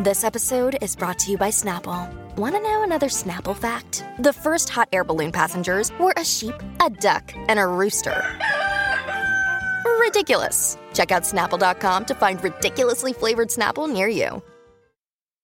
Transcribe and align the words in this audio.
This 0.00 0.22
episode 0.22 0.78
is 0.80 0.94
brought 0.94 1.18
to 1.20 1.32
you 1.32 1.36
by 1.36 1.48
Snapple. 1.48 2.08
Want 2.36 2.54
to 2.54 2.60
know 2.62 2.84
another 2.84 3.08
Snapple 3.08 3.56
fact? 3.56 4.04
The 4.20 4.32
first 4.32 4.68
hot 4.68 4.88
air 4.92 5.02
balloon 5.02 5.32
passengers 5.32 5.90
were 5.98 6.14
a 6.16 6.24
sheep, 6.24 6.54
a 6.80 6.88
duck, 6.88 7.32
and 7.48 7.58
a 7.58 7.66
rooster. 7.66 8.24
Ridiculous. 9.98 10.78
Check 10.94 11.10
out 11.10 11.24
snapple.com 11.24 12.04
to 12.04 12.14
find 12.14 12.42
ridiculously 12.44 13.12
flavored 13.12 13.48
Snapple 13.48 13.92
near 13.92 14.06
you. 14.06 14.40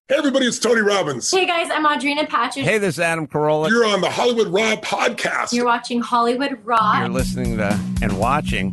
Hey, 0.07 0.17
everybody, 0.19 0.47
it's 0.47 0.61
Tony 0.61 0.83
Robbins. 0.83 1.33
Hey 1.33 1.47
guys, 1.47 1.69
I'm 1.73 1.85
Audrina 1.85 2.29
Patridge. 2.29 2.63
Hey, 2.63 2.79
this 2.79 2.95
is 2.95 3.01
Adam 3.01 3.27
Carolla. 3.27 3.71
You're 3.71 3.87
on 3.87 4.03
the 4.03 4.11
Hollywood 4.11 4.49
Raw 4.49 4.77
podcast. 4.77 5.53
You're 5.53 5.65
watching 5.65 6.01
Hollywood 6.01 6.59
Raw. 6.63 7.01
You're 7.01 7.09
listening 7.09 7.57
to 7.57 7.77
and 8.03 8.21
watching 8.21 8.73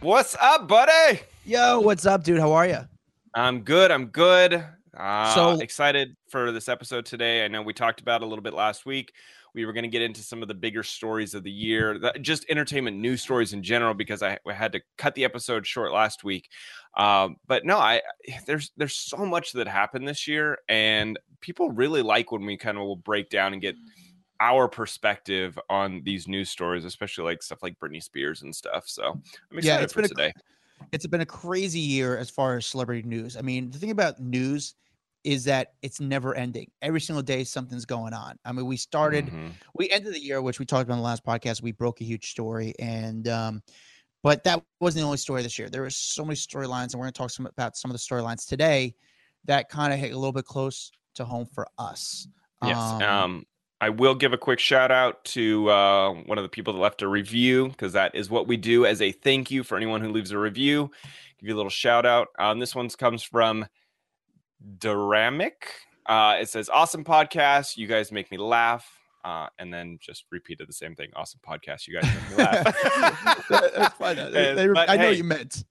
What's 0.00 0.34
up, 0.40 0.66
buddy? 0.66 1.20
Yo, 1.44 1.80
what's 1.80 2.06
up, 2.06 2.24
dude? 2.24 2.40
How 2.40 2.52
are 2.52 2.66
you? 2.66 2.78
I'm 3.34 3.60
good. 3.60 3.90
I'm 3.90 4.06
good. 4.06 4.64
Uh, 4.96 5.34
So- 5.34 5.60
excited 5.60 6.16
for 6.30 6.52
this 6.52 6.68
episode 6.68 7.04
today. 7.06 7.44
I 7.44 7.48
know 7.48 7.62
we 7.62 7.74
talked 7.74 8.00
about 8.00 8.22
a 8.22 8.26
little 8.26 8.42
bit 8.42 8.54
last 8.54 8.86
week. 8.86 9.12
We 9.52 9.66
were 9.66 9.72
going 9.72 9.82
to 9.82 9.88
get 9.90 10.00
into 10.02 10.22
some 10.22 10.42
of 10.42 10.48
the 10.48 10.54
bigger 10.54 10.82
stories 10.84 11.34
of 11.34 11.42
the 11.42 11.50
year, 11.50 11.98
just 12.20 12.46
entertainment 12.48 12.96
news 12.98 13.20
stories 13.20 13.52
in 13.52 13.62
general, 13.64 13.94
because 13.94 14.22
I, 14.22 14.38
I 14.46 14.52
had 14.52 14.72
to 14.72 14.80
cut 14.96 15.14
the 15.16 15.24
episode 15.24 15.66
short 15.66 15.92
last 15.92 16.22
week. 16.22 16.48
Um, 16.96 17.36
but 17.48 17.66
no, 17.66 17.76
I 17.76 18.00
there's 18.46 18.70
there's 18.76 18.94
so 18.94 19.18
much 19.18 19.52
that 19.52 19.66
happened 19.66 20.06
this 20.06 20.28
year, 20.28 20.58
and 20.68 21.18
people 21.40 21.70
really 21.72 22.00
like 22.02 22.30
when 22.30 22.46
we 22.46 22.56
kind 22.56 22.78
of 22.78 22.84
will 22.84 22.94
break 22.96 23.28
down 23.28 23.52
and 23.52 23.60
get 23.60 23.74
our 24.40 24.68
perspective 24.68 25.58
on 25.68 26.02
these 26.04 26.26
news 26.26 26.50
stories, 26.50 26.84
especially 26.84 27.24
like 27.24 27.42
stuff 27.42 27.62
like 27.62 27.78
Britney 27.78 28.02
Spears 28.02 28.42
and 28.42 28.54
stuff. 28.54 28.84
So 28.88 29.12
I'm 29.12 29.58
excited 29.58 29.64
Yeah, 29.64 29.80
it's 29.80 29.92
for 29.92 30.00
been 30.02 30.06
a- 30.06 30.08
today. 30.08 30.32
It's 30.92 31.06
been 31.06 31.20
a 31.20 31.26
crazy 31.26 31.78
year 31.78 32.16
as 32.16 32.30
far 32.30 32.56
as 32.56 32.64
celebrity 32.66 33.06
news. 33.06 33.36
I 33.36 33.42
mean, 33.42 33.70
the 33.70 33.78
thing 33.78 33.90
about 33.90 34.18
news 34.18 34.74
is 35.24 35.44
that 35.44 35.74
it's 35.82 36.00
never 36.00 36.34
ending. 36.34 36.70
Every 36.80 37.02
single 37.02 37.22
day, 37.22 37.44
something's 37.44 37.84
going 37.84 38.14
on. 38.14 38.38
I 38.46 38.52
mean, 38.52 38.64
we 38.64 38.78
started, 38.78 39.26
Mhm. 39.26 39.52
we 39.74 39.90
ended 39.90 40.14
the 40.14 40.20
year, 40.20 40.40
which 40.40 40.58
we 40.58 40.64
talked 40.64 40.84
about 40.84 40.94
in 40.94 41.00
the 41.00 41.04
last 41.04 41.22
podcast. 41.22 41.60
We 41.62 41.72
broke 41.72 42.00
a 42.00 42.04
huge 42.04 42.30
story, 42.30 42.72
and 42.78 43.28
um, 43.28 43.62
but 44.22 44.42
that 44.44 44.64
wasn't 44.80 45.02
the 45.02 45.04
only 45.06 45.18
story 45.18 45.42
this 45.42 45.58
year. 45.58 45.68
There 45.68 45.82
were 45.82 45.90
so 45.90 46.24
many 46.24 46.36
storylines, 46.36 46.92
and 46.92 46.94
we're 46.94 47.04
going 47.04 47.12
to 47.12 47.18
talk 47.18 47.30
some 47.30 47.44
about 47.44 47.76
some 47.76 47.90
of 47.90 47.94
the 47.94 47.98
storylines 47.98 48.48
today 48.48 48.94
that 49.44 49.68
kind 49.68 49.92
of 49.92 49.98
hit 49.98 50.12
a 50.12 50.16
little 50.16 50.32
bit 50.32 50.46
close 50.46 50.90
to 51.16 51.26
home 51.26 51.44
for 51.44 51.68
us. 51.78 52.26
Yes. 52.64 52.78
Um, 53.02 53.44
I 53.80 53.88
will 53.88 54.14
give 54.14 54.32
a 54.32 54.38
quick 54.38 54.58
shout 54.58 54.90
out 54.90 55.24
to 55.26 55.70
uh, 55.70 56.12
one 56.26 56.36
of 56.38 56.42
the 56.42 56.48
people 56.50 56.74
that 56.74 56.80
left 56.80 57.00
a 57.02 57.08
review 57.08 57.68
because 57.68 57.92
that 57.94 58.14
is 58.14 58.28
what 58.28 58.46
we 58.46 58.56
do 58.56 58.84
as 58.84 59.00
a 59.00 59.10
thank 59.12 59.50
you 59.50 59.62
for 59.64 59.76
anyone 59.76 60.00
who 60.02 60.10
leaves 60.10 60.32
a 60.32 60.38
review. 60.38 60.90
Give 61.38 61.48
you 61.48 61.54
a 61.54 61.56
little 61.56 61.70
shout 61.70 62.04
out. 62.04 62.28
Um, 62.38 62.58
this 62.58 62.74
one 62.74 62.88
comes 62.90 63.22
from 63.22 63.66
Duramic. 64.78 65.52
Uh, 66.06 66.36
it 66.40 66.48
says, 66.48 66.68
"Awesome 66.68 67.04
podcast. 67.04 67.76
You 67.76 67.86
guys 67.86 68.12
make 68.12 68.30
me 68.30 68.36
laugh." 68.38 68.86
Uh, 69.24 69.48
and 69.58 69.72
then 69.72 69.98
just 70.00 70.24
repeated 70.30 70.66
the 70.68 70.72
same 70.72 70.94
thing. 70.94 71.10
Awesome 71.14 71.40
podcast. 71.46 71.86
You 71.86 72.00
guys 72.00 72.10
make 72.14 72.30
me 72.30 72.44
laugh. 72.44 73.46
That's 73.50 73.94
fine. 73.94 74.16
They- 74.32 74.68
but 74.68 74.88
I 74.90 74.96
know 74.96 75.02
hey, 75.10 75.14
you 75.14 75.24
meant. 75.24 75.64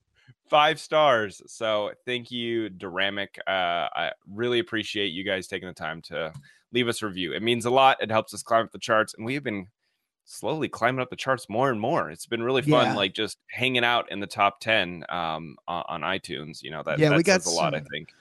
five 0.48 0.78
stars. 0.80 1.42
So 1.46 1.90
thank 2.06 2.30
you, 2.30 2.70
Duramic. 2.70 3.38
Uh, 3.46 3.50
I 3.94 4.12
really 4.32 4.58
appreciate 4.60 5.08
you 5.08 5.24
guys 5.24 5.46
taking 5.48 5.68
the 5.68 5.74
time 5.74 6.00
to 6.02 6.32
leave 6.72 6.88
us 6.88 7.02
a 7.02 7.06
review. 7.06 7.32
It 7.32 7.42
means 7.42 7.64
a 7.64 7.70
lot. 7.70 7.98
It 8.02 8.10
helps 8.10 8.32
us 8.34 8.42
climb 8.42 8.64
up 8.64 8.72
the 8.72 8.78
charts, 8.78 9.14
and 9.14 9.24
we 9.26 9.34
have 9.34 9.44
been 9.44 9.66
slowly 10.24 10.68
climbing 10.68 11.00
up 11.00 11.10
the 11.10 11.16
charts 11.16 11.48
more 11.48 11.70
and 11.70 11.80
more. 11.80 12.10
It's 12.10 12.26
been 12.26 12.42
really 12.42 12.62
fun, 12.62 12.86
Yeah. 12.86 12.94
like 12.94 13.14
just 13.14 13.38
hanging 13.50 13.84
out 13.84 14.10
in 14.12 14.20
the 14.20 14.26
top 14.26 14.60
ten 14.60 15.04
um, 15.08 15.56
on, 15.66 16.02
iTunes. 16.02 16.62
You 16.62 16.70
know 16.70 16.82
that 16.84 16.98
Yeah, 16.98 17.08
that 17.10 17.16
we 17.16 17.22
got 17.24 17.44
a 17.46 17.50
lot. 17.50 17.74
I 17.74 17.80
think. 17.80 18.12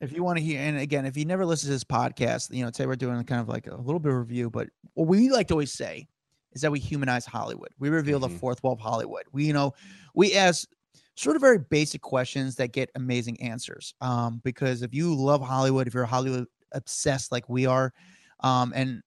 if 0.00 0.12
you 0.12 0.22
want 0.22 0.38
to 0.38 0.44
hear 0.44 0.60
and 0.60 0.76
again 0.78 1.06
if 1.06 1.16
you 1.16 1.24
never 1.24 1.46
listen 1.46 1.68
to 1.68 1.72
this 1.72 1.82
podcast 1.82 2.54
you 2.54 2.62
know 2.62 2.70
today 2.70 2.84
we're 2.86 2.96
doing 2.96 3.22
kind 3.24 3.40
of 3.40 3.48
like 3.48 3.66
a 3.66 3.74
little 3.74 3.98
bit 3.98 4.12
of 4.12 4.18
review 4.18 4.50
but 4.50 4.68
what 4.92 5.08
we 5.08 5.30
like 5.30 5.48
to 5.48 5.54
always 5.54 5.72
say 5.72 6.06
is 6.52 6.60
that 6.60 6.70
we 6.70 6.78
humanize 6.78 7.24
hollywood 7.24 7.70
we 7.78 7.88
reveal 7.88 8.18
Mhm. 8.20 8.28
the 8.28 8.38
fourth 8.38 8.62
wall 8.62 8.74
of 8.74 8.78
hollywood 8.78 9.22
we 9.32 9.46
you 9.46 9.54
know 9.54 9.72
we 10.14 10.34
ask 10.34 10.68
sort 11.14 11.34
of 11.34 11.40
very 11.40 11.56
basic 11.58 12.02
questions 12.02 12.56
that 12.56 12.72
get 12.72 12.90
amazing 12.94 13.40
answers 13.40 13.94
um 14.02 14.38
because 14.44 14.82
if 14.82 14.92
you 14.92 15.14
love 15.14 15.40
hollywood 15.40 15.86
if 15.86 15.94
you're 15.94 16.02
a 16.02 16.06
hollywood 16.06 16.46
obsessed 16.76 17.32
like 17.32 17.48
we 17.48 17.66
are 17.66 17.92
um 18.40 18.72
and 18.76 19.02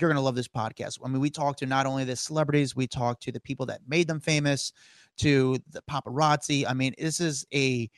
you're 0.00 0.08
going 0.08 0.16
to 0.16 0.22
love 0.22 0.34
this 0.34 0.48
podcast. 0.48 0.98
I 1.04 1.08
mean, 1.08 1.20
we 1.20 1.28
talk 1.28 1.56
to 1.58 1.66
not 1.66 1.84
only 1.84 2.04
the 2.04 2.16
celebrities, 2.16 2.74
we 2.74 2.86
talk 2.86 3.20
to 3.20 3.32
the 3.32 3.40
people 3.40 3.66
that 3.66 3.82
made 3.86 4.06
them 4.08 4.20
famous, 4.20 4.72
to 5.18 5.58
the 5.70 5.82
paparazzi. 5.82 6.64
I 6.66 6.72
mean, 6.72 6.94
this 6.98 7.20
is 7.20 7.44
a 7.52 7.90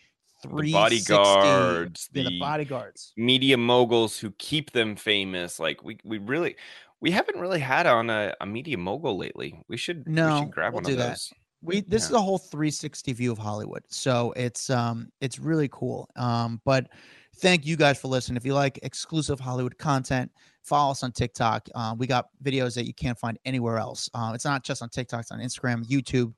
The 0.42 0.48
360 0.48 0.72
bodyguards, 0.72 2.08
the 2.12 2.24
the 2.24 2.30
bodyguards. 2.30 3.12
media 3.16 3.56
moguls 3.56 4.18
who 4.18 4.32
keep 4.38 4.72
them 4.72 4.96
famous. 4.96 5.58
Like 5.60 5.82
we, 5.84 5.98
we 6.04 6.18
really, 6.18 6.56
we 7.00 7.10
haven't 7.12 7.38
really 7.38 7.60
had 7.60 7.86
on 7.86 8.10
a, 8.10 8.34
a 8.40 8.46
media 8.46 8.76
mogul 8.78 9.16
lately. 9.16 9.62
We 9.68 9.76
should, 9.76 10.04
we 10.04 10.12
No, 10.12 10.38
should 10.38 10.50
grab 10.50 10.72
we'll 10.72 10.82
one 10.82 10.86
of 10.92 10.96
that. 10.96 11.10
those. 11.12 11.32
We 11.62 11.80
this 11.80 12.02
Yeah. 12.02 12.08
is 12.08 12.14
a 12.16 12.20
whole 12.20 12.38
360 12.38 13.12
view 13.12 13.32
of 13.32 13.38
Hollywood. 13.38 13.84
So 13.88 14.32
it's 14.32 14.68
um 14.68 15.08
it's 15.20 15.38
really 15.38 15.68
cool. 15.72 16.08
Um 16.16 16.60
but 16.64 16.88
thank 17.36 17.66
you 17.66 17.76
guys 17.76 18.00
for 18.00 18.08
listening. 18.08 18.36
If 18.36 18.44
you 18.44 18.54
like 18.54 18.78
exclusive 18.82 19.40
Hollywood 19.40 19.76
content, 19.78 20.30
follow 20.62 20.92
us 20.92 21.02
on 21.02 21.12
TikTok. 21.12 21.68
Uh, 21.74 21.94
we 21.96 22.06
got 22.06 22.28
videos 22.42 22.74
that 22.74 22.86
you 22.86 22.94
can't 22.94 23.18
find 23.18 23.38
anywhere 23.44 23.78
else. 23.78 24.08
Uh, 24.14 24.32
it's 24.34 24.44
not 24.44 24.64
just 24.64 24.82
on 24.82 24.88
TikTok, 24.88 25.20
it's 25.20 25.30
on 25.30 25.40
Instagram, 25.40 25.84
YouTube, 25.86 26.32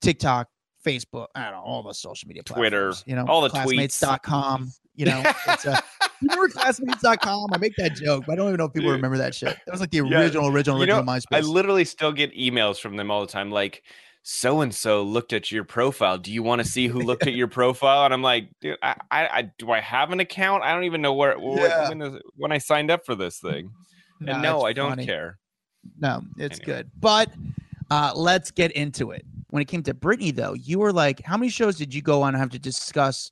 TikTok, 0.00 0.48
Facebook, 0.84 1.26
I 1.34 1.44
don't 1.44 1.52
know, 1.52 1.60
all 1.62 1.82
the 1.82 1.94
social 1.94 2.28
media 2.28 2.42
Twitter, 2.42 2.92
you 3.06 3.16
know, 3.16 3.24
all 3.26 3.40
the 3.40 3.48
tweets. 3.48 3.98
classmates.com, 3.98 4.70
you 4.94 5.06
know, 5.06 5.22
it's 5.48 5.66
uh, 5.66 5.80
remember 6.22 6.48
classmates.com? 6.48 7.50
I 7.52 7.58
make 7.58 7.74
that 7.76 7.94
joke, 7.96 8.24
but 8.26 8.34
I 8.34 8.36
don't 8.36 8.48
even 8.48 8.58
know 8.58 8.66
if 8.66 8.72
people 8.74 8.90
Dude. 8.90 8.96
remember 8.96 9.16
that 9.18 9.34
shit. 9.34 9.56
That 9.66 9.72
was 9.72 9.80
like 9.80 9.90
the 9.90 9.98
Yeah, 9.98 10.20
original, 10.20 10.48
original, 10.48 10.78
you 10.80 10.86
know, 10.86 10.98
original 10.98 11.22
I 11.32 11.40
literally 11.40 11.84
still 11.86 12.12
get 12.12 12.34
emails 12.36 12.78
from 12.80 12.96
them 12.96 13.10
all 13.10 13.22
the 13.22 13.32
time, 13.32 13.50
like 13.50 13.82
so 14.26 14.62
and 14.62 14.74
so 14.74 15.02
looked 15.02 15.34
at 15.34 15.52
your 15.52 15.64
profile. 15.64 16.16
Do 16.16 16.32
you 16.32 16.42
want 16.42 16.62
to 16.62 16.66
see 16.66 16.86
who 16.88 17.00
looked 17.00 17.26
at 17.26 17.34
your 17.40 17.46
profile? 17.46 18.06
And 18.06 18.14
I'm 18.14 18.22
like, 18.22 18.48
dude, 18.60 18.78
I, 18.82 18.96
I, 19.10 19.26
I 19.28 19.42
do 19.58 19.70
I 19.70 19.80
have 19.80 20.10
an 20.12 20.20
account? 20.20 20.62
I 20.64 20.72
don't 20.72 20.84
even 20.84 21.02
know 21.02 21.12
where, 21.12 21.38
where- 21.38 21.68
Yeah. 21.68 21.88
when, 21.90 22.00
is- 22.02 22.22
when 22.36 22.50
I 22.50 22.56
signed 22.58 22.90
up 22.90 23.04
for 23.04 23.14
this 23.14 23.38
thing. 23.38 23.70
And 24.26 24.40
no, 24.42 24.62
I 24.62 24.72
don't 24.72 24.90
funny. 24.92 25.04
care. 25.04 25.38
No, 26.00 26.22
it's 26.38 26.58
Anyway. 26.58 26.64
good. 26.78 26.90
But 26.98 27.30
uh, 27.90 28.12
let's 28.16 28.50
get 28.50 28.72
into 28.72 29.10
it. 29.10 29.26
When 29.50 29.60
it 29.60 29.66
came 29.66 29.82
to 29.82 29.92
Britney, 29.92 30.34
though, 30.34 30.54
you 30.54 30.78
were 30.78 30.92
like, 30.92 31.20
how 31.22 31.36
many 31.36 31.50
shows 31.50 31.76
did 31.76 31.92
you 31.94 32.00
go 32.00 32.22
on 32.22 32.28
and 32.34 32.38
have 32.40 32.50
to 32.50 32.58
discuss? 32.58 33.30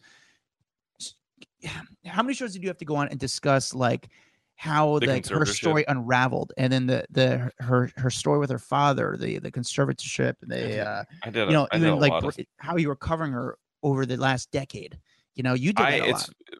How 2.04 2.22
many 2.22 2.34
shows 2.34 2.53
did 2.53 2.62
you 2.62 2.69
have 2.69 2.78
to 2.78 2.84
go 2.84 2.97
on 2.97 3.09
and 3.09 3.19
discuss 3.19 3.74
like 3.74 4.09
how 4.62 5.00
The 5.00 5.08
like 5.08 5.26
her 5.26 5.44
story 5.44 5.84
unraveled, 5.88 6.52
and 6.56 6.72
then 6.72 6.86
the 6.86 7.04
the 7.10 7.50
her 7.58 7.90
her 7.96 8.10
story 8.10 8.38
with 8.38 8.48
her 8.48 8.60
father, 8.60 9.16
the 9.18 9.40
the 9.40 9.50
conservatorship, 9.50 10.36
the 10.40 10.86
uh, 10.86 11.04
I 11.24 11.30
did. 11.30 11.48
you 11.48 11.52
know 11.52 11.66
I 11.72 11.78
even 11.78 11.98
like 11.98 12.12
of 12.12 12.38
how 12.58 12.76
you 12.76 12.86
were 12.86 12.94
covering 12.94 13.32
her 13.32 13.58
over 13.82 14.06
the 14.06 14.16
last 14.16 14.52
decade. 14.52 15.00
You 15.34 15.42
know, 15.42 15.54
you 15.54 15.72
did 15.72 15.84
I 15.84 15.90
a 15.96 16.04
it's 16.04 16.28
lot. 16.28 16.58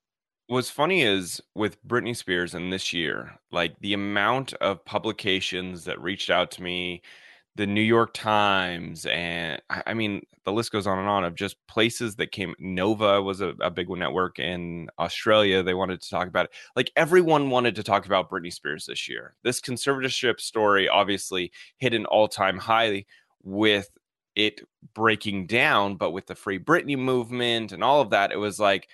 what's 0.48 0.68
funny 0.68 1.02
is 1.02 1.40
with 1.54 1.80
Britney 1.86 2.16
Spears 2.16 2.54
and 2.54 2.72
this 2.72 2.93
year, 2.93 3.38
like 3.52 3.78
the 3.78 3.94
amount 3.94 4.52
of 4.55 4.84
publications 4.84 5.84
that 5.84 6.02
reached 6.02 6.28
out 6.28 6.50
to 6.52 6.62
me, 6.64 7.02
the 7.54 7.66
New 7.66 7.82
York 7.82 8.14
Times, 8.14 9.04
and 9.04 9.60
I, 9.69 9.93
mean 9.93 10.25
the 10.44 10.52
list 10.52 10.72
goes 10.72 10.87
on 10.87 10.99
and 10.99 11.08
on 11.08 11.25
of 11.25 11.34
just 11.34 11.56
places 11.66 12.16
that 12.16 12.32
came. 12.32 12.54
Nova 12.58 13.20
was 13.20 13.43
a, 13.43 13.50
a 13.60 13.70
big 13.70 13.88
one 13.88 13.99
network 13.99 14.38
in 14.38 14.88
Australia. 14.99 15.62
They 15.62 15.75
wanted 15.75 16.00
to 16.00 16.08
talk 16.08 16.28
about 16.28 16.46
it. 16.46 16.52
Like 16.76 16.90
everyone 16.96 17.50
wanted 17.50 17.76
to 17.76 17.82
talk 17.82 18.06
about 18.06 18.31
Britney 18.31 18.52
Spears 18.52 18.87
this 18.87 19.06
year. 19.06 19.34
This 19.43 19.60
conservatorship 19.60 20.40
story 20.40 20.88
obviously 20.88 21.52
hit 21.76 21.93
an 21.93 22.06
all 22.06 22.26
time 22.26 22.58
high 22.58 23.04
with 23.43 23.90
it 24.34 24.62
breaking 24.94 25.46
down, 25.46 25.96
but 25.96 26.12
with 26.12 26.26
the 26.26 26.34
Free 26.34 26.58
Britney 26.58 26.96
movement 26.96 27.72
and 27.72 27.84
all 27.84 28.00
of 28.00 28.10
that, 28.10 28.32
it 28.32 28.38
was 28.38 28.58
like 28.58 28.88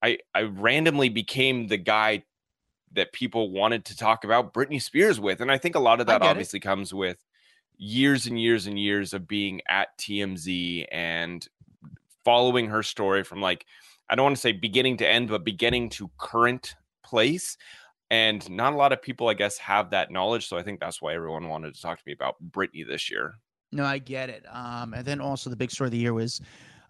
I 0.00 0.18
I 0.32 0.42
randomly 0.42 1.08
became 1.08 1.66
the 1.66 1.76
guy 1.76 2.22
that 2.92 3.12
people 3.12 3.50
wanted 3.50 3.84
to 3.86 3.96
talk 3.96 4.22
about 4.22 4.54
Britney 4.54 4.80
Spears 4.80 5.18
with, 5.18 5.40
and 5.40 5.50
I 5.50 5.58
think 5.58 5.74
a 5.74 5.80
lot 5.80 6.00
of 6.00 6.06
that 6.06 6.20
get 6.20 6.26
it. 6.26 6.30
obviously 6.30 6.60
comes 6.60 6.94
with 6.94 7.18
years 7.78 8.26
and 8.26 8.40
years 8.40 8.66
and 8.66 8.78
years 8.78 9.12
of 9.14 9.26
being 9.28 9.60
at 9.68 9.96
TMZ 9.98 10.86
and 10.90 11.46
following 12.24 12.66
her 12.68 12.82
story 12.82 13.22
from 13.24 13.40
like 13.40 13.66
I 14.08 14.14
don't 14.14 14.24
want 14.24 14.36
to 14.36 14.40
say 14.40 14.52
beginning 14.52 14.98
to 14.98 15.08
end, 15.08 15.28
but 15.28 15.44
beginning 15.44 15.88
to 15.90 16.10
current 16.18 16.74
place. 17.02 17.56
and 18.08 18.48
not 18.48 18.72
a 18.72 18.76
lot 18.76 18.92
of 18.92 19.02
people, 19.02 19.26
I 19.28 19.34
guess, 19.34 19.58
have 19.58 19.90
that 19.90 20.12
knowledge. 20.12 20.46
So 20.46 20.56
I 20.56 20.62
think 20.62 20.78
that's 20.78 21.02
why 21.02 21.14
everyone 21.14 21.48
wanted 21.48 21.74
to 21.74 21.82
talk 21.82 21.98
to 21.98 22.04
me 22.06 22.12
about 22.12 22.36
Britney 22.52 22.86
this 22.86 23.10
year. 23.10 23.34
No, 23.72 23.84
I 23.84 23.98
get 23.98 24.30
it. 24.30 24.44
Um, 24.48 24.94
and 24.94 25.04
then 25.04 25.20
also 25.20 25.50
the 25.50 25.56
big 25.56 25.72
story 25.72 25.88
of 25.88 25.92
the 25.92 25.98
year 25.98 26.14
was 26.14 26.40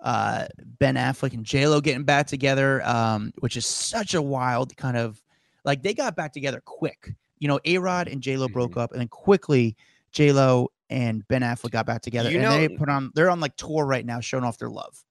uh, 0.03 0.47
Ben 0.79 0.97
Affleck 0.97 1.33
and 1.33 1.43
J 1.43 1.67
Lo 1.67 1.81
getting 1.81 2.05
back 2.05 2.27
together, 2.27 2.87
um, 2.87 3.33
which 3.39 3.57
is 3.57 3.65
such 3.65 4.13
a 4.13 4.21
wild 4.21 4.77
kind 4.77 4.99
of 4.99 5.23
like 5.65 5.83
they 5.83 5.95
got 5.95 6.17
back 6.17 6.35
together 6.35 6.61
quick. 6.67 7.15
You 7.39 7.49
know, 7.49 7.61
A 7.65 7.79
Rod 7.79 8.09
and 8.09 8.21
J 8.23 8.37
Lo 8.37 8.47
broke 8.49 8.73
Mm-hmm. 8.73 8.81
up, 8.81 8.93
and 8.93 9.01
then 9.01 9.09
quickly 9.09 9.75
J 10.13 10.33
Lo 10.33 10.69
and 10.91 11.27
Ben 11.29 11.43
Affleck 11.43 11.71
got 11.71 11.87
back 11.87 12.03
together, 12.03 12.31
You 12.31 12.39
and 12.39 12.45
know- 12.45 12.57
they 12.57 12.69
put 12.69 12.89
on 12.89 13.11
they're 13.15 13.31
on 13.31 13.41
like 13.41 13.57
tour 13.57 13.85
right 13.85 14.05
now, 14.05 14.21
showing 14.21 14.45
off 14.45 14.59
their 14.59 14.71
love. 14.71 15.03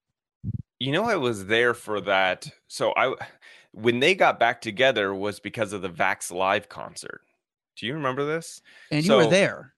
You 0.80 0.92
know, 0.92 1.06
I 1.06 1.16
was 1.16 1.46
there 1.46 1.74
for 1.74 2.02
that. 2.02 2.50
So 2.68 2.94
I, 2.98 3.16
when 3.72 4.00
they 4.00 4.14
got 4.14 4.40
back 4.40 4.60
together, 4.62 5.16
was 5.16 5.40
because 5.40 5.72
of 5.74 5.82
the 5.82 5.90
Vax 5.90 6.32
Live 6.32 6.68
concert. 6.70 7.22
Do 7.78 7.86
you 7.86 7.94
remember 7.94 8.26
this? 8.26 8.62
And 8.92 9.06
you 9.06 9.14
were 9.16 9.28
there. 9.28 9.74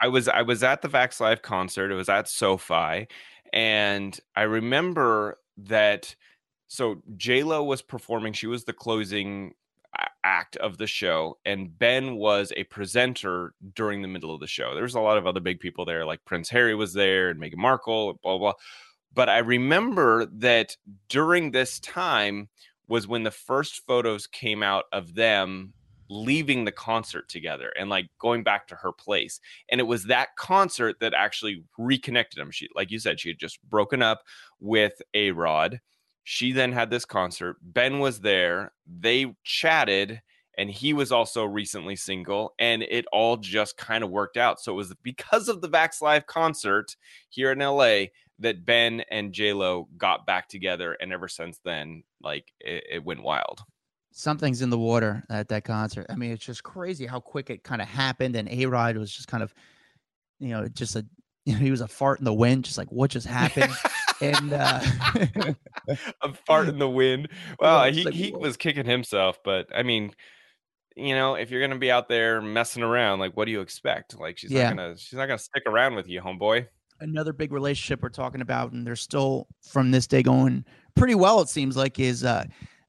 I 0.00 0.08
was 0.08 0.28
I 0.28 0.42
was 0.42 0.62
at 0.62 0.82
the 0.82 0.88
Vax 0.88 1.20
Live 1.20 1.42
concert. 1.42 1.90
It 1.90 1.94
was 1.94 2.08
at 2.08 2.28
SoFi, 2.28 3.06
and 3.52 4.18
I 4.36 4.42
remember 4.42 5.38
that. 5.56 6.14
So 6.68 7.02
J 7.16 7.42
Lo 7.42 7.62
was 7.62 7.82
performing. 7.82 8.32
She 8.32 8.46
was 8.46 8.64
the 8.64 8.72
closing 8.72 9.54
act 10.24 10.56
of 10.56 10.78
the 10.78 10.86
show, 10.86 11.38
and 11.44 11.78
Ben 11.78 12.16
was 12.16 12.52
a 12.56 12.64
presenter 12.64 13.54
during 13.74 14.02
the 14.02 14.08
middle 14.08 14.34
of 14.34 14.40
the 14.40 14.46
show. 14.46 14.74
There 14.74 14.82
was 14.82 14.94
a 14.94 15.00
lot 15.00 15.18
of 15.18 15.26
other 15.26 15.40
big 15.40 15.60
people 15.60 15.84
there, 15.84 16.04
like 16.04 16.24
Prince 16.24 16.48
Harry 16.50 16.74
was 16.74 16.94
there, 16.94 17.30
and 17.30 17.40
Meghan 17.40 17.56
Markle, 17.56 18.18
blah 18.22 18.38
blah. 18.38 18.54
But 19.12 19.28
I 19.28 19.38
remember 19.38 20.26
that 20.26 20.76
during 21.08 21.52
this 21.52 21.78
time 21.78 22.48
was 22.88 23.06
when 23.06 23.22
the 23.22 23.30
first 23.30 23.86
photos 23.86 24.26
came 24.26 24.62
out 24.62 24.84
of 24.92 25.14
them 25.14 25.72
leaving 26.10 26.64
the 26.64 26.72
concert 26.72 27.28
together 27.28 27.72
and 27.78 27.88
like 27.88 28.06
going 28.18 28.42
back 28.42 28.68
to 28.68 28.74
her 28.74 28.92
place 28.92 29.40
and 29.70 29.80
it 29.80 29.84
was 29.84 30.04
that 30.04 30.28
concert 30.36 30.96
that 31.00 31.14
actually 31.14 31.64
reconnected 31.78 32.38
them 32.38 32.50
she 32.50 32.68
like 32.74 32.90
you 32.90 32.98
said 32.98 33.18
she 33.18 33.30
had 33.30 33.38
just 33.38 33.58
broken 33.70 34.02
up 34.02 34.22
with 34.60 35.00
a 35.14 35.30
rod 35.30 35.80
she 36.24 36.52
then 36.52 36.72
had 36.72 36.90
this 36.90 37.04
concert 37.04 37.56
ben 37.62 37.98
was 37.98 38.20
there 38.20 38.72
they 38.86 39.34
chatted 39.44 40.20
and 40.56 40.70
he 40.70 40.92
was 40.92 41.12
also 41.12 41.44
recently 41.44 41.96
single 41.96 42.54
and 42.58 42.82
it 42.82 43.04
all 43.12 43.36
just 43.36 43.76
kind 43.76 44.02
of 44.02 44.10
worked 44.10 44.36
out 44.36 44.60
so 44.60 44.72
it 44.72 44.76
was 44.76 44.92
because 45.02 45.48
of 45.48 45.60
the 45.60 45.68
vax 45.68 46.00
live 46.02 46.26
concert 46.26 46.96
here 47.28 47.52
in 47.52 47.58
la 47.58 48.04
that 48.38 48.64
ben 48.64 49.02
and 49.10 49.32
j-lo 49.32 49.86
got 49.96 50.26
back 50.26 50.48
together 50.48 50.96
and 51.00 51.12
ever 51.12 51.28
since 51.28 51.60
then 51.64 52.02
like 52.20 52.52
it, 52.60 52.84
it 52.90 53.04
went 53.04 53.22
wild 53.22 53.62
Something's 54.16 54.62
in 54.62 54.70
the 54.70 54.78
water 54.78 55.24
at 55.28 55.48
that 55.48 55.64
concert. 55.64 56.06
I 56.08 56.14
mean, 56.14 56.30
it's 56.30 56.44
just 56.44 56.62
crazy 56.62 57.04
how 57.04 57.18
quick 57.18 57.50
it 57.50 57.64
kind 57.64 57.82
of 57.82 57.88
happened. 57.88 58.36
And 58.36 58.48
A 58.48 58.66
Rod 58.66 58.96
was 58.96 59.12
just 59.12 59.26
kind 59.26 59.42
of, 59.42 59.52
you 60.38 60.50
know, 60.50 60.68
just 60.68 60.94
a 60.94 61.04
you 61.44 61.52
know, 61.54 61.58
he 61.58 61.72
was 61.72 61.80
a 61.80 61.88
fart 61.88 62.20
in 62.20 62.24
the 62.24 62.32
wind, 62.32 62.64
just 62.64 62.78
like 62.78 62.92
what 62.92 63.10
just 63.10 63.26
happened. 63.26 63.72
and 64.20 64.52
uh 64.52 64.80
a 66.22 66.32
fart 66.46 66.68
in 66.68 66.78
the 66.78 66.88
wind. 66.88 67.28
Well, 67.58 67.82
it's 67.84 67.96
he, 67.96 68.04
like, 68.04 68.14
he 68.14 68.30
whoa. 68.30 68.38
was 68.38 68.56
kicking 68.56 68.86
himself, 68.86 69.38
but 69.44 69.66
I 69.74 69.82
mean, 69.82 70.12
you 70.96 71.14
know, 71.14 71.34
if 71.34 71.50
you're 71.50 71.60
gonna 71.60 71.78
be 71.78 71.90
out 71.90 72.08
there 72.08 72.40
messing 72.40 72.82
around, 72.82 73.18
like, 73.18 73.36
what 73.36 73.46
do 73.46 73.52
you 73.52 73.60
expect? 73.60 74.18
Like, 74.18 74.38
she's 74.38 74.50
Yeah. 74.50 74.68
not 74.70 74.76
gonna 74.76 74.96
she's 74.98 75.14
not 75.14 75.26
gonna 75.26 75.38
stick 75.38 75.64
around 75.66 75.94
with 75.94 76.08
you, 76.08 76.20
homeboy. 76.20 76.66
another 77.00 77.32
big 77.32 77.52
relationship 77.52 78.02
we're 78.02 78.08
talking 78.08 78.40
about, 78.40 78.72
and 78.72 78.86
they're 78.86 78.96
still 78.96 79.46
from 79.68 79.90
this 79.90 80.06
day 80.06 80.22
going 80.22 80.64
pretty 80.94 81.14
well. 81.14 81.40
It 81.40 81.48
seems 81.48 81.76
like 81.76 81.98
is 81.98 82.24
uh, 82.24 82.44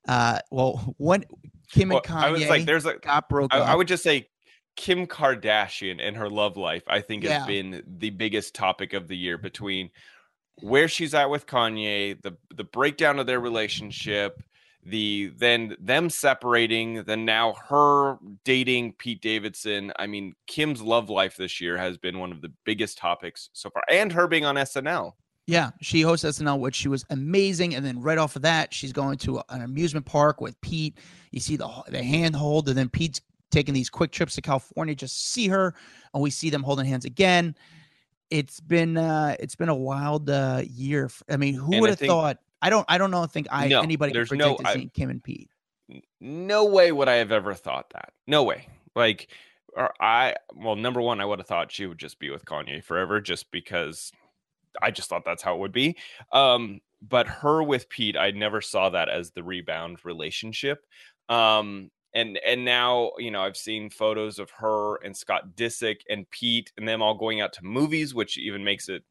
uh, 0.07 0.39
well, 0.51 0.93
when 0.97 1.25
Kim 1.71 1.91
and 1.91 2.01
Kanye 2.01 2.15
I 2.23 2.29
was 2.29 2.47
like, 2.47 2.65
there's 2.65 2.85
a 2.85 2.97
got 2.97 3.27
broke 3.27 3.53
I, 3.53 3.59
up. 3.59 3.69
I 3.69 3.75
would 3.75 3.87
just 3.87 4.03
say 4.03 4.29
Kim 4.75 5.07
Kardashian 5.07 5.97
and 5.99 6.15
her 6.15 6.29
love 6.29 6.55
life, 6.57 6.83
I 6.87 7.01
think, 7.01 7.23
Yeah. 7.23 7.39
has 7.39 7.47
been 7.47 7.81
the 7.87 8.11
biggest 8.11 8.53
topic 8.53 8.93
of 8.93 9.07
the 9.07 9.17
year 9.17 9.37
between 9.39 9.89
where 10.61 10.87
she's 10.87 11.13
at 11.13 11.29
with 11.29 11.45
Kanye, 11.45 12.21
the 12.21 12.35
the 12.53 12.63
breakdown 12.63 13.19
of 13.19 13.27
their 13.27 13.39
relationship, 13.39 14.41
the 14.85 15.31
then 15.37 15.75
them 15.79 16.09
separating, 16.09 17.03
then 17.03 17.25
now 17.25 17.53
her 17.67 18.17
dating 18.43 18.93
Pete 18.93 19.21
Davidson. 19.21 19.91
I 19.97 20.07
mean, 20.07 20.33
Kim's 20.47 20.81
love 20.81 21.09
life 21.09 21.35
this 21.37 21.59
year 21.59 21.77
has 21.77 21.97
been 21.97 22.19
one 22.19 22.31
of 22.31 22.41
the 22.41 22.51
biggest 22.63 22.97
topics 22.97 23.49
so 23.53 23.69
far, 23.69 23.83
and 23.89 24.11
her 24.11 24.27
being 24.27 24.45
on 24.45 24.55
SNL. 24.55 25.13
Yeah, 25.47 25.71
she 25.79 26.01
hosts 26.01 26.25
SNL, 26.25 26.59
which 26.59 26.75
she 26.75 26.87
was 26.87 27.05
amazing. 27.11 27.75
And 27.75 27.85
then 27.85 28.01
right 28.01 28.17
off 28.17 28.35
of 28.35 28.41
that, 28.41 28.73
she's 28.73 28.91
going 28.91 29.19
to 29.19 29.43
an 29.49 29.61
amusement 29.61 30.05
park 30.05 30.41
with 30.41 30.59
Pete. 30.61 30.97
You 31.31 31.39
see 31.39 31.55
the 31.55 31.69
the 31.87 32.01
handhold, 32.01 32.69
and 32.69 32.77
then 32.77 32.89
Pete's 32.89 33.21
taking 33.51 33.73
these 33.73 33.89
quick 33.89 34.11
trips 34.11 34.35
to 34.35 34.41
California 34.41 34.95
just 34.95 35.15
to 35.15 35.29
see 35.29 35.47
her, 35.47 35.75
and 36.13 36.21
we 36.21 36.29
see 36.29 36.49
them 36.49 36.63
holding 36.63 36.85
hands 36.85 37.05
again. 37.05 37.55
It's 38.29 38.59
been 38.59 38.97
uh 38.97 39.35
it's 39.39 39.55
been 39.55 39.69
a 39.69 39.75
wild 39.75 40.29
uh 40.29 40.61
year. 40.65 41.09
I 41.29 41.37
mean, 41.37 41.53
who 41.53 41.79
would 41.81 41.89
have 41.91 41.99
thought? 41.99 42.39
I 42.61 42.69
don't 42.69 42.85
I 42.89 42.97
don't 42.97 43.11
know. 43.11 43.21
I 43.23 43.27
think 43.27 43.47
I 43.51 43.67
No, 43.67 43.81
anybody 43.81 44.11
could 44.11 44.17
there's 44.17 44.31
no- 44.31 44.55
predict 44.55 44.77
I- 44.77 44.89
Kim 44.93 45.09
and 45.09 45.23
Pete. 45.23 45.49
no 46.19 46.65
way 46.65 46.91
would 46.91 47.07
I 47.07 47.15
have 47.15 47.31
ever 47.31 47.53
thought 47.53 47.91
that. 47.93 48.13
No 48.27 48.43
way. 48.43 48.67
Like, 48.95 49.27
or 49.73 49.91
I, 50.01 50.35
well, 50.55 50.75
number 50.75 51.01
one, 51.01 51.19
I 51.21 51.25
would 51.25 51.39
have 51.39 51.47
thought 51.47 51.71
she 51.71 51.85
would 51.85 51.97
just 51.99 52.17
be 52.17 52.29
with 52.31 52.45
Kanye 52.45 52.83
forever 52.83 53.19
just 53.21 53.51
because 53.51 54.11
I 54.81 54.89
just 54.89 55.09
thought 55.09 55.25
that's 55.25 55.43
how 55.43 55.55
it 55.55 55.59
would 55.59 55.73
be. 55.73 55.97
Um, 56.31 56.79
but 57.01 57.27
her 57.27 57.61
with 57.61 57.87
Pete, 57.89 58.17
I 58.17 58.31
never 58.31 58.61
saw 58.61 58.89
that 58.89 59.09
as 59.09 59.31
the 59.31 59.43
rebound 59.43 59.99
relationship. 60.05 60.85
Um, 61.29 61.91
and 62.15 62.39
and 62.45 62.65
now 62.65 63.11
you 63.17 63.29
know 63.29 63.41
I've 63.41 63.57
seen 63.57 63.89
photos 63.89 64.39
of 64.39 64.49
her 64.51 64.95
and 65.03 65.15
Scott 65.15 65.55
Disick 65.55 65.97
and 66.09 66.27
Pete 66.31 66.71
and 66.77 66.87
them 66.87 67.01
all 67.01 67.13
going 67.13 67.41
out 67.41 67.53
to 67.53 67.65
movies, 67.65 68.15
which 68.15 68.37
even 68.37 68.63
makes 68.63 68.89
it 68.89 69.03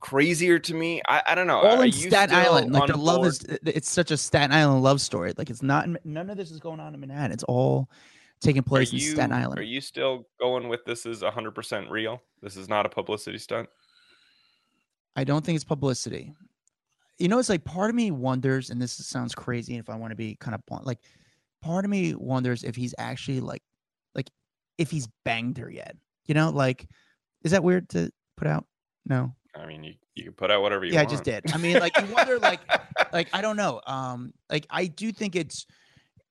crazier 0.00 0.58
to 0.58 0.74
me. 0.74 1.00
I, 1.06 1.22
I 1.28 1.34
don't 1.34 1.46
know. 1.46 1.60
All 1.60 1.82
in 1.82 1.92
Staten 1.92 2.34
Island. 2.34 2.72
Like 2.72 2.88
the 2.88 2.94
their 2.94 3.02
love 3.02 3.26
is 3.26 3.44
it's 3.64 3.90
such 3.90 4.10
a 4.10 4.16
Staten 4.16 4.52
Island 4.52 4.82
love 4.82 5.00
story. 5.00 5.34
Like 5.36 5.50
it's 5.50 5.62
not 5.62 5.88
none 6.04 6.30
of 6.30 6.36
this 6.36 6.50
is 6.50 6.58
going 6.58 6.80
on 6.80 6.94
in 6.94 7.00
Manhattan. 7.00 7.32
It's 7.32 7.44
all 7.44 7.88
taking 8.40 8.62
place 8.62 8.92
in 8.92 8.98
Staten 8.98 9.32
Island. 9.32 9.58
Are 9.60 9.62
you 9.62 9.80
still 9.80 10.26
going 10.40 10.68
with 10.68 10.84
this 10.84 11.06
is 11.06 11.22
100% 11.22 11.90
real? 11.90 12.20
This 12.42 12.56
is 12.56 12.68
not 12.68 12.86
a 12.86 12.88
publicity 12.88 13.38
stunt? 13.38 13.68
I 15.14 15.24
don't 15.24 15.44
think 15.44 15.56
it's 15.56 15.64
publicity. 15.64 16.32
You 17.18 17.28
know, 17.28 17.38
it's 17.38 17.48
like 17.48 17.62
part 17.62 17.90
of 17.90 17.94
me 17.94 18.10
wonders, 18.10 18.70
and 18.70 18.82
this 18.82 18.92
sounds 18.92 19.34
crazy 19.34 19.76
if 19.76 19.88
I 19.88 19.94
want 19.94 20.10
to 20.10 20.16
be 20.16 20.34
kind 20.34 20.54
of 20.54 20.66
blunt, 20.66 20.86
like 20.86 20.98
part 21.62 21.84
of 21.84 21.90
me 21.90 22.14
wonders 22.14 22.64
if 22.64 22.76
he's 22.76 22.94
actually 22.98 23.40
like 23.40 23.62
like 24.14 24.28
if 24.78 24.90
he's 24.90 25.08
banged 25.24 25.58
her 25.58 25.70
yet. 25.70 25.96
You 26.26 26.34
know, 26.34 26.50
like 26.50 26.86
is 27.42 27.52
that 27.52 27.64
weird 27.64 27.88
to 27.90 28.10
put 28.36 28.46
out? 28.46 28.66
No. 29.06 29.34
I 29.54 29.66
mean, 29.66 29.84
you, 29.84 29.94
you 30.14 30.24
can 30.24 30.32
put 30.32 30.50
out 30.50 30.62
whatever 30.62 30.84
you 30.84 30.92
yeah, 30.92 31.00
want. 31.00 31.08
I 31.08 31.12
just 31.12 31.24
did. 31.24 31.52
I 31.52 31.58
mean, 31.58 31.78
like 31.78 31.98
you 31.98 32.06
wonder 32.12 32.38
like 32.38 32.60
like 33.12 33.28
I 33.32 33.40
don't 33.40 33.56
know. 33.56 33.80
Um 33.86 34.32
like 34.50 34.66
I 34.70 34.86
do 34.86 35.12
think 35.12 35.36
it's 35.36 35.66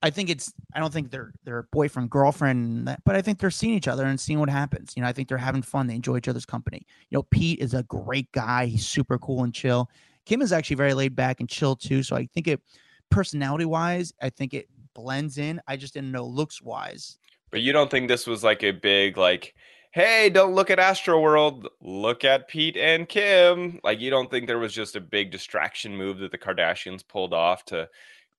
I 0.03 0.09
think 0.09 0.29
it's 0.29 0.51
I 0.73 0.79
don't 0.79 0.91
think 0.91 1.11
they're 1.11 1.33
they're 1.43 1.67
boyfriend 1.71 2.09
girlfriend 2.09 2.95
but 3.05 3.15
I 3.15 3.21
think 3.21 3.39
they're 3.39 3.51
seeing 3.51 3.73
each 3.73 3.87
other 3.87 4.05
and 4.05 4.19
seeing 4.19 4.39
what 4.39 4.49
happens. 4.49 4.93
You 4.95 5.03
know, 5.03 5.07
I 5.07 5.13
think 5.13 5.27
they're 5.27 5.37
having 5.37 5.61
fun. 5.61 5.87
They 5.87 5.95
enjoy 5.95 6.17
each 6.17 6.27
other's 6.27 6.45
company. 6.45 6.85
You 7.09 7.17
know, 7.17 7.23
Pete 7.23 7.59
is 7.59 7.73
a 7.73 7.83
great 7.83 8.31
guy. 8.31 8.65
He's 8.65 8.87
super 8.87 9.17
cool 9.19 9.43
and 9.43 9.53
chill. 9.53 9.89
Kim 10.25 10.41
is 10.41 10.51
actually 10.51 10.75
very 10.75 10.93
laid 10.93 11.15
back 11.15 11.39
and 11.39 11.49
chill 11.49 11.75
too. 11.75 12.03
So 12.03 12.15
I 12.15 12.27
think 12.33 12.47
it 12.47 12.61
personality 13.09 13.65
wise, 13.65 14.13
I 14.21 14.29
think 14.29 14.53
it 14.53 14.67
blends 14.93 15.37
in. 15.37 15.61
I 15.67 15.77
just 15.77 15.93
didn't 15.93 16.11
know 16.11 16.25
looks 16.25 16.61
wise. 16.61 17.17
But 17.51 17.61
you 17.61 17.73
don't 17.73 17.91
think 17.91 18.07
this 18.07 18.27
was 18.27 18.43
like 18.43 18.63
a 18.63 18.71
big, 18.71 19.17
like, 19.17 19.53
hey, 19.91 20.29
don't 20.29 20.55
look 20.55 20.69
at 20.69 20.79
Astro 20.79 21.19
World, 21.19 21.67
look 21.81 22.23
at 22.23 22.47
Pete 22.47 22.77
and 22.77 23.09
Kim. 23.09 23.79
Like, 23.83 23.99
you 23.99 24.09
don't 24.09 24.31
think 24.31 24.47
there 24.47 24.59
was 24.59 24.73
just 24.73 24.95
a 24.95 25.01
big 25.01 25.31
distraction 25.31 25.95
move 25.95 26.19
that 26.19 26.31
the 26.31 26.37
Kardashians 26.37 27.05
pulled 27.05 27.33
off 27.33 27.65
to 27.65 27.89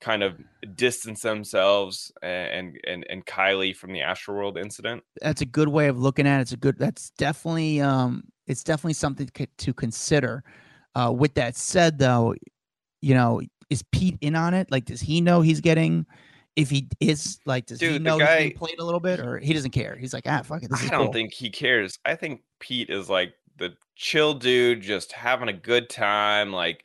kind 0.03 0.23
of 0.25 0.37
distance 0.75 1.23
themselves 1.23 2.11
and 2.23 2.77
and 2.87 3.07
and 3.09 3.25
Kylie 3.25 3.75
from 3.75 3.93
the 3.93 4.01
Astro 4.01 4.35
World 4.35 4.59
incident? 4.59 5.03
That's 5.21 5.43
a 5.43 5.47
good 5.47 5.69
way 5.69 5.89
of 5.89 5.99
looking 5.99 6.27
at 6.27 6.39
it. 6.39 6.43
It's 6.43 6.53
a 6.53 6.57
good. 6.57 6.79
That's 6.79 7.11
definitely 7.11 7.81
um. 7.81 8.25
It's 8.47 8.65
definitely 8.65 8.95
something 8.95 9.29
to 9.35 9.47
to 9.47 9.73
consider. 9.73 10.43
Uh, 10.95 11.13
with 11.17 11.35
that 11.35 11.57
said, 11.57 11.99
though, 11.99 12.35
you 13.01 13.15
know, 13.15 13.41
is 13.71 13.83
Pete 13.93 14.19
in 14.21 14.35
on 14.35 14.53
it? 14.53 14.71
Like, 14.71 14.85
does 14.85 15.01
he 15.01 15.21
know 15.21 15.41
he's 15.41 15.61
getting? 15.61 16.05
If 16.55 16.69
he 16.69 16.89
is, 17.01 17.39
like, 17.47 17.67
does 17.67 17.81
he 17.81 17.87
Dude, 17.89 17.95
the 17.97 18.01
know 18.01 18.19
guy- 18.19 18.53
played 18.55 18.79
a 18.79 18.85
little 18.85 19.01
bit, 19.01 19.21
or 19.21 19.39
he 19.39 19.55
doesn't 19.55 19.71
care? 19.71 19.97
He's 19.97 20.13
like, 20.13 20.25
ah, 20.27 20.43
fuck 20.43 20.63
it. 20.63 20.71
I 20.75 20.89
don't 20.89 21.05
cool. 21.07 21.13
think 21.13 21.33
he 21.33 21.49
cares. 21.51 21.99
I 22.05 22.15
think 22.15 22.43
Pete 22.61 22.91
is 22.91 23.09
like 23.09 23.33
the 23.57 23.75
chill 23.97 24.35
dude, 24.35 24.83
just 24.83 25.13
having 25.13 25.49
a 25.49 25.53
good 25.55 25.89
time. 25.89 26.53
Like 26.53 26.85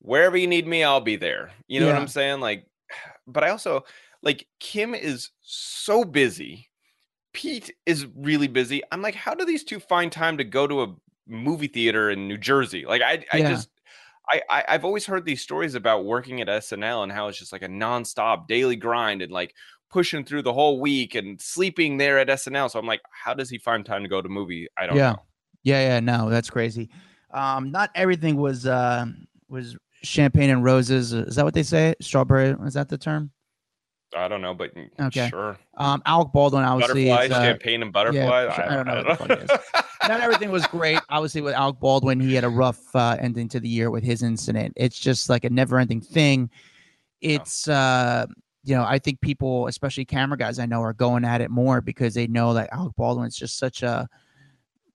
wherever 0.00 0.36
you 0.36 0.46
need 0.46 0.66
me, 0.66 0.82
I'll 0.82 1.00
be 1.00 1.16
there. 1.16 1.50
You 1.68 1.80
know 1.80 1.86
what 1.86 1.96
I'm 1.96 2.08
saying? 2.08 2.40
Like, 2.40 2.66
but 3.26 3.44
I 3.44 3.50
also 3.50 3.84
like 4.22 4.46
Kim 4.60 4.94
is 4.94 5.30
so 5.42 6.04
busy. 6.04 6.68
Pete 7.32 7.72
is 7.86 8.06
really 8.16 8.48
busy. 8.48 8.82
I'm 8.92 9.02
like, 9.02 9.14
how 9.14 9.34
do 9.34 9.44
these 9.44 9.64
two 9.64 9.80
find 9.80 10.10
time 10.10 10.38
to 10.38 10.44
go 10.44 10.66
to 10.66 10.82
a 10.82 10.94
movie 11.26 11.66
theater 11.68 12.10
in 12.10 12.28
New 12.28 12.38
Jersey? 12.38 12.84
Like, 12.86 13.02
I, 13.02 13.24
I 13.32 13.38
Yeah. 13.38 13.50
just, 13.50 13.68
I, 14.30 14.42
I 14.48 14.64
I've 14.68 14.84
always 14.84 15.06
heard 15.06 15.24
these 15.24 15.42
stories 15.42 15.74
about 15.74 16.04
working 16.04 16.40
at 16.40 16.48
SNL 16.48 17.02
and 17.02 17.12
how 17.12 17.28
it's 17.28 17.38
just 17.38 17.52
like 17.52 17.62
a 17.62 17.68
nonstop 17.68 18.46
daily 18.46 18.76
grind 18.76 19.22
and 19.22 19.30
like 19.30 19.54
pushing 19.90 20.24
through 20.24 20.42
the 20.42 20.52
whole 20.52 20.80
week 20.80 21.14
and 21.14 21.40
sleeping 21.40 21.96
there 21.96 22.18
at 22.18 22.28
SNL. 22.28 22.70
So 22.70 22.78
I'm 22.78 22.86
like, 22.86 23.02
how 23.10 23.34
does 23.34 23.50
he 23.50 23.58
find 23.58 23.84
time 23.84 24.02
to 24.02 24.08
go 24.08 24.20
to 24.20 24.28
movie? 24.28 24.68
I 24.76 24.86
don't 24.86 24.96
yeah. 24.96 25.12
know. 25.12 25.22
Yeah, 25.62 25.80
yeah, 25.80 26.00
no, 26.00 26.28
that's 26.28 26.50
crazy. 26.50 26.90
Um, 27.32 27.70
not 27.70 27.90
everything 27.94 28.36
was 28.36 28.66
uh 28.66 29.06
was 29.48 29.76
champagne 30.02 30.50
and 30.50 30.64
roses. 30.64 31.12
Is 31.12 31.36
that 31.36 31.44
what 31.44 31.54
they 31.54 31.62
say? 31.62 31.94
Strawberry 32.00 32.56
is 32.66 32.74
that 32.74 32.88
the 32.88 32.98
term? 32.98 33.30
I 34.16 34.28
don't 34.28 34.42
know, 34.42 34.54
but 34.54 34.70
Okay. 35.00 35.28
sure. 35.28 35.58
Um, 35.76 36.02
Alec 36.06 36.28
Baldwin 36.32 36.62
obviously 36.62 37.08
Butterfly, 37.08 37.24
is, 37.24 37.32
uh, 37.32 37.42
champagne 37.42 37.82
and 37.82 37.92
butterfly. 37.92 38.54
sure, 38.54 38.64
I 38.64 38.76
don't 38.76 38.86
know 38.86 39.02
what 39.02 39.06
the 39.06 39.16
fuck 39.16 39.30
it 39.30 39.50
is. 39.50 39.84
Not 40.08 40.20
everything 40.20 40.50
was 40.50 40.66
great. 40.68 40.98
Obviously, 41.08 41.40
with 41.40 41.54
Alec 41.54 41.78
Baldwin, 41.80 42.20
he 42.20 42.34
had 42.34 42.44
a 42.44 42.48
rough 42.48 42.94
uh, 42.94 43.16
ending 43.20 43.48
to 43.48 43.60
the 43.60 43.68
year 43.68 43.90
with 43.90 44.04
his 44.04 44.22
incident. 44.22 44.72
It's 44.76 44.98
just 44.98 45.28
like 45.28 45.44
a 45.44 45.50
never-ending 45.50 46.00
thing. 46.00 46.50
It's 47.20 47.68
uh, 47.68 48.26
you 48.64 48.74
know, 48.74 48.84
I 48.84 48.98
think 48.98 49.20
people, 49.20 49.66
especially 49.66 50.04
camera 50.04 50.38
guys, 50.38 50.58
I 50.58 50.66
know, 50.66 50.80
are 50.82 50.92
going 50.94 51.24
at 51.24 51.40
it 51.40 51.50
more 51.50 51.80
because 51.80 52.14
they 52.14 52.26
know 52.26 52.54
that 52.54 52.70
Alec 52.72 52.94
Baldwin's 52.96 53.36
just 53.36 53.58
such 53.58 53.82
a, 53.82 54.08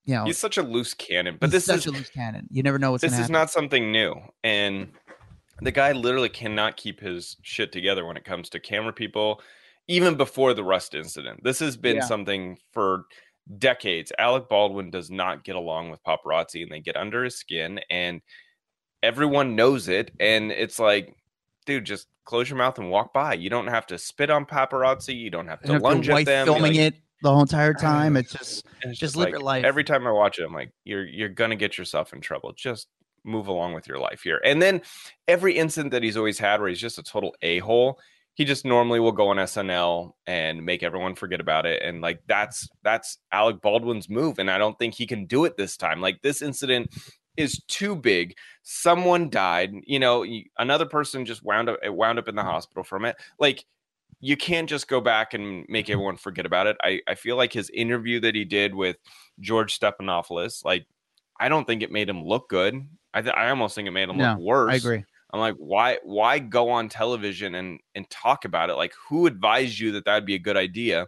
you 0.06 0.16
know, 0.16 0.26
He's 0.26 0.38
such 0.40 0.58
a 0.58 0.64
loose 0.64 0.94
cannon, 0.96 1.38
but 1.40 1.52
this 1.52 1.66
such 1.66 1.80
is 1.80 1.86
a 1.88 1.92
loose 1.92 2.10
cannon. 2.10 2.48
You 2.52 2.64
never 2.64 2.80
know 2.80 2.92
what's 2.92 3.02
this 3.02 3.12
is 3.14 3.18
happen. 3.20 3.34
not 3.34 3.52
something 3.52 3.92
new 3.92 4.16
and 4.44 4.92
the 5.62 5.72
guy 5.72 5.92
literally 5.92 6.30
cannot 6.30 6.78
keep 6.78 7.00
his 7.02 7.36
shit 7.44 7.72
together 7.72 8.06
when 8.06 8.16
it 8.18 8.24
comes 8.24 8.50
to 8.50 8.60
camera 8.60 8.94
people 8.94 9.42
even 9.88 10.16
before 10.16 10.54
the 10.54 10.64
rust 10.64 10.96
incident 10.96 11.44
this 11.44 11.60
has 11.60 11.76
been 11.76 11.98
Yeah. 11.98 12.06
something 12.06 12.58
for 12.72 13.04
decades 13.58 14.12
alec 14.20 14.48
baldwin 14.48 14.90
does 14.92 15.10
not 15.10 15.44
get 15.44 15.56
along 15.56 15.90
with 15.90 16.04
paparazzi 16.04 16.62
and 16.62 16.72
they 16.72 16.80
get 16.80 16.96
under 16.96 17.24
his 17.24 17.36
skin 17.36 17.80
and 17.90 18.22
everyone 19.02 19.56
knows 19.56 19.88
it 19.88 20.12
and 20.20 20.52
it's 20.52 20.78
like 20.78 21.16
dude 21.66 21.86
just 21.86 22.08
close 22.26 22.50
your 22.50 22.58
mouth 22.58 22.78
and 22.78 22.92
walk 22.92 23.12
by 23.12 23.34
you 23.34 23.50
don't 23.50 23.68
have 23.68 23.88
to 23.88 23.98
spit 23.98 24.30
on 24.30 24.46
paparazzi 24.46 25.16
you 25.16 25.32
don't 25.32 25.48
have 25.48 25.62
to 25.62 25.74
if 25.74 25.82
lunge 25.82 26.08
at 26.10 26.26
them 26.26 26.46
filming 26.46 26.74
like, 26.74 26.76
it 26.76 26.96
the 27.22 27.30
whole 27.30 27.42
entire 27.42 27.74
time, 27.80 28.18
it's 28.18 28.32
just 28.32 28.66
it's 28.82 28.98
just 28.98 29.16
live 29.16 29.30
your 29.30 29.40
life. 29.40 29.66
Every 29.66 29.84
time 29.84 30.08
I 30.08 30.12
watch 30.12 30.40
it, 30.40 30.44
I'm 30.44 30.54
like, 30.54 30.72
you're 30.84 31.06
you're 31.06 31.30
gonna 31.30 31.56
get 31.56 31.78
yourself 31.78 32.14
in 32.14 32.22
trouble. 32.22 32.54
Just 32.54 32.88
move 33.24 33.48
along 33.48 33.74
with 33.74 33.88
your 33.88 34.00
life 34.00 34.22
here. 34.22 34.40
And 34.46 34.62
then 34.62 34.82
every 35.28 35.58
incident 35.58 35.92
that 35.92 36.04
he's 36.04 36.18
always 36.18 36.40
had 36.40 36.62
where 36.62 36.70
he's 36.70 36.80
just 36.80 36.98
a 36.98 37.04
total 37.04 37.36
a 37.42 37.60
hole, 37.60 38.00
he 38.40 38.46
just 38.46 38.64
normally 38.64 39.02
will 39.02 39.12
go 39.12 39.28
on 39.28 39.36
SNL 39.36 40.14
and 40.26 40.66
make 40.66 40.82
everyone 40.82 41.14
forget 41.14 41.42
about 41.42 41.66
it. 41.66 41.82
And 41.84 42.00
like 42.00 42.22
that's 42.26 42.70
that's 42.84 43.18
Alec 43.34 43.62
Baldwin's 43.62 44.08
move, 44.08 44.40
and 44.40 44.50
I 44.50 44.58
don't 44.58 44.80
think 44.80 44.94
he 44.94 45.06
can 45.06 45.26
do 45.26 45.44
it 45.44 45.58
this 45.58 45.76
time. 45.76 46.00
Like 46.00 46.22
this 46.22 46.42
incident 46.42 46.96
is 47.36 47.62
too 47.68 47.98
big. 47.98 48.38
Someone 48.64 49.30
died. 49.30 49.74
You 49.84 50.00
know, 50.00 50.26
another 50.58 50.86
person 50.86 51.26
just 51.26 51.44
wound 51.44 51.68
up 51.68 51.80
it 51.84 51.94
wound 51.94 52.18
up 52.18 52.30
in 52.30 52.36
the 52.36 52.44
hospital 52.44 52.86
from 52.86 53.04
it. 53.04 53.18
Like 53.40 53.66
you 54.22 54.38
can't 54.38 54.70
just 54.70 54.88
go 54.88 55.02
back 55.02 55.34
and 55.34 55.66
make 55.68 55.90
everyone 55.90 56.16
forget 56.16 56.46
about 56.46 56.66
it. 56.66 56.78
I, 56.82 57.02
I 57.10 57.16
feel 57.16 57.36
like 57.36 57.52
his 57.52 57.70
interview 57.72 58.22
that 58.22 58.36
he 58.36 58.46
did 58.46 58.74
with 58.74 58.96
George 59.42 59.78
Stephanopoulos, 59.78 60.64
like 60.64 60.88
I 61.38 61.50
don't 61.50 61.68
think 61.68 61.84
it 61.84 61.92
made 61.92 62.08
him 62.08 62.24
look 62.24 62.48
good. 62.48 62.88
I 63.14 63.22
th- 63.22 63.36
I 63.36 63.50
almost 63.50 63.76
think 63.76 63.90
it 63.90 63.92
made 63.92 64.08
him 64.08 64.16
No, 64.16 64.36
look 64.36 64.40
worse. 64.40 64.72
I 64.72 64.76
agree. 64.78 65.04
I'm 65.32 65.40
like, 65.40 65.56
why 65.58 66.00
why 66.04 66.40
go 66.40 66.70
on 66.70 66.90
television 66.90 67.56
and 67.56 67.80
and 67.96 68.10
talk 68.10 68.46
about 68.46 68.70
it? 68.70 68.76
Like, 68.76 68.94
who 69.10 69.28
advised 69.28 69.80
you 69.80 69.92
that 69.94 70.06
that'd 70.06 70.26
be 70.26 70.36
a 70.36 70.40
good 70.40 70.58
idea? 70.58 71.08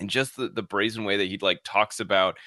And 0.00 0.10
just 0.10 0.36
the, 0.36 0.48
the 0.48 0.62
brazen 0.62 1.04
way 1.04 1.16
that 1.16 1.26
he 1.26 1.38
like 1.38 1.60
talks 1.64 2.00
about, 2.00 2.38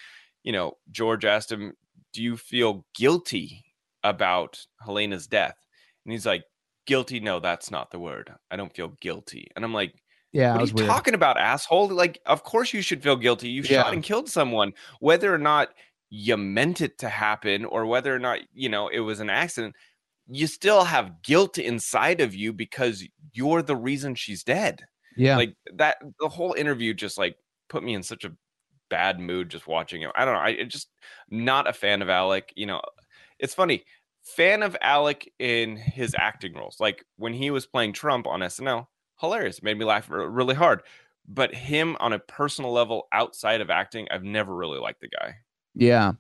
you 0.44 0.52
know, 0.54 0.74
George 0.92 1.26
asked 1.26 1.52
him, 1.52 1.74
"Do 2.14 2.24
you 2.24 2.38
feel 2.38 2.86
guilty 2.96 3.66
about 4.04 4.66
Halyna's 4.86 5.28
death?" 5.28 5.58
And 6.06 6.14
he's 6.14 6.26
like, 6.26 6.44
"Guilty? 6.88 7.20
No, 7.20 7.40
that's 7.40 7.72
not 7.72 7.92
the 7.92 8.00
word. 8.00 8.34
I 8.52 8.56
don't 8.58 8.74
feel 8.76 8.90
guilty." 9.02 9.48
And 9.56 9.66
I'm 9.66 9.74
like, 9.74 9.96
Yeah, 10.32 10.58
what 10.58 10.62
are 10.62 10.66
you 10.66 10.74
weird. 10.74 11.02
talking 11.02 11.14
about, 11.14 11.38
asshole? 11.38 11.90
Like, 11.90 12.20
of 12.26 12.44
course 12.44 12.74
you 12.74 12.82
should 12.82 13.04
feel 13.04 13.16
guilty. 13.18 13.50
You 13.50 13.64
Yeah. 13.64 13.84
shot 13.84 13.94
and 13.94 14.04
killed 14.04 14.30
someone, 14.30 14.74
whether 15.00 15.34
or 15.34 15.38
not 15.38 15.70
you 16.10 16.38
meant 16.38 16.82
it 16.82 16.98
to 17.00 17.10
happen 17.10 17.66
or 17.66 17.86
whether 17.86 18.14
or 18.16 18.20
not 18.20 18.40
you 18.54 18.70
know 18.70 18.88
it 18.90 19.00
was 19.02 19.20
an 19.22 19.30
accident. 19.30 19.76
You 20.34 20.48
still 20.48 20.84
have 20.84 21.22
guilt 21.22 21.58
inside 21.58 22.22
of 22.22 22.34
you 22.34 22.54
because 22.54 23.04
you're 23.34 23.62
the 23.62 23.76
reason 23.76 24.16
she's 24.16 24.44
dead. 24.44 24.86
yeah, 25.18 25.36
Like 25.36 25.56
that, 25.76 25.98
the 26.20 26.30
whole 26.30 26.54
interview 26.54 26.94
just 26.94 27.18
like 27.18 27.36
put 27.70 27.84
me 27.84 27.94
in 27.94 28.04
such 28.04 28.24
a 28.24 28.32
bad 28.90 29.20
mood 29.20 29.50
just 29.50 29.68
watching 29.68 30.04
it. 30.04 30.12
I 30.16 30.26
don't 30.26 30.36
know. 30.36 30.40
I 30.40 30.64
just 30.64 30.90
not 31.30 31.68
a 31.68 31.74
fan 31.74 32.02
of 32.02 32.10
Alec. 32.10 32.54
You 32.56 32.68
know, 32.68 32.82
it's 33.40 33.54
funny. 33.54 33.84
Fan 34.24 34.62
of 34.62 34.78
Alec 34.82 35.32
in 35.40 35.76
his 35.76 36.16
acting 36.18 36.54
roles. 36.54 36.78
Like 36.80 37.04
when 37.18 37.34
he 37.34 37.50
was 37.50 37.66
playing 37.66 37.94
Trump 37.94 38.28
on 38.28 38.42
SNL, 38.42 38.86
hilarious. 39.20 39.64
Made 39.64 39.78
me 39.80 39.86
laugh 39.86 40.10
really 40.10 40.56
hard. 40.56 40.84
But 41.28 41.54
him 41.56 41.96
on 42.00 42.14
a 42.14 42.20
personal 42.20 42.72
level 42.72 43.08
outside 43.12 43.62
of 43.62 43.70
acting, 43.70 44.08
I've 44.12 44.24
never 44.24 44.54
really 44.56 44.80
liked 44.80 45.02
the 45.02 45.08
guy. 45.08 45.36
Yeah. 45.76 46.14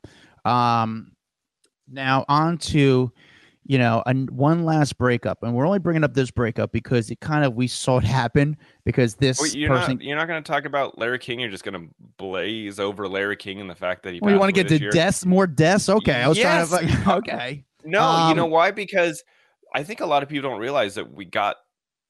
Um, 0.45 1.11
now 1.89 2.25
on 2.29 2.57
to, 2.59 3.11
you 3.71 3.77
know, 3.77 4.03
and 4.05 4.29
one 4.31 4.65
last 4.65 4.97
breakup, 4.97 5.43
and 5.43 5.53
we're 5.53 5.65
only 5.65 5.79
bringing 5.79 6.03
up 6.03 6.13
this 6.13 6.29
breakup 6.29 6.73
because 6.73 7.09
it 7.09 7.21
kind 7.21 7.45
of 7.45 7.55
we 7.55 7.67
saw 7.67 7.99
it 7.99 8.03
happen 8.03 8.57
because 8.83 9.15
this 9.15 9.39
Wait, 9.39 9.55
you're 9.55 9.69
person. 9.69 9.95
not 9.95 10.03
you're 10.03 10.17
not 10.17 10.27
going 10.27 10.43
to 10.43 10.51
talk 10.51 10.65
about 10.65 10.97
Larry 10.97 11.19
King. 11.19 11.39
You're 11.39 11.49
just 11.49 11.63
going 11.63 11.81
to 11.81 11.87
blaze 12.17 12.81
over 12.81 13.07
Larry 13.07 13.37
King 13.37 13.61
and 13.61 13.69
the 13.69 13.75
fact 13.75 14.03
that 14.03 14.13
he. 14.13 14.19
well, 14.19 14.33
you 14.33 14.37
want 14.37 14.53
to 14.53 14.61
get 14.61 14.67
to 14.77 14.89
deaths, 14.89 15.25
more 15.25 15.47
deaths? 15.47 15.87
Okay, 15.87 16.21
I 16.21 16.27
was 16.27 16.37
Yes. 16.37 16.67
trying 16.69 16.85
to. 16.89 16.93
Like, 16.93 17.07
okay, 17.29 17.65
No, 17.85 18.27
you 18.27 18.35
know 18.35 18.43
Um, 18.43 18.51
why? 18.51 18.71
Because 18.71 19.23
I 19.73 19.83
think 19.83 20.01
a 20.01 20.05
lot 20.05 20.21
of 20.21 20.27
people 20.27 20.49
don't 20.49 20.59
realize 20.59 20.95
that 20.95 21.09
we 21.13 21.23
got 21.23 21.55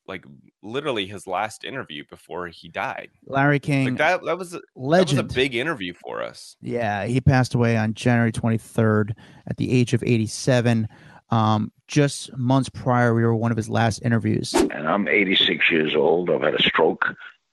like 0.07 0.25
literally 0.63 1.05
his 1.05 1.27
last 1.27 1.63
interview 1.63 2.03
before 2.09 2.47
he 2.47 2.69
died. 2.69 3.09
Larry 3.27 3.59
King, 3.59 3.89
Like 3.89 3.97
that 3.99 4.25
that 4.25 4.39
was 4.39 4.55
a, 4.55 4.61
that 4.75 5.07
was 5.07 5.13
a 5.13 5.21
big 5.23 5.53
interview 5.53 5.93
for 5.93 6.23
us. 6.23 6.55
Yeah, 6.59 7.05
he 7.05 7.21
passed 7.21 7.53
away 7.53 7.77
on 7.77 7.93
January 7.93 8.31
23rd 8.31 9.11
at 9.45 9.57
the 9.57 9.71
age 9.71 9.93
of 9.93 10.01
87. 10.01 10.87
Um, 11.31 11.71
just 11.87 12.35
months 12.37 12.69
prior, 12.69 13.13
we 13.13 13.23
were 13.23 13.35
one 13.35 13.51
of 13.51 13.57
his 13.57 13.69
last 13.69 13.99
interviews. 14.03 14.53
and 14.53 14.87
I'm 14.87 15.07
86 15.07 15.71
years 15.71 15.95
old. 15.95 16.29
I've 16.29 16.41
had 16.41 16.55
a 16.55 16.61
stroke. 16.61 17.05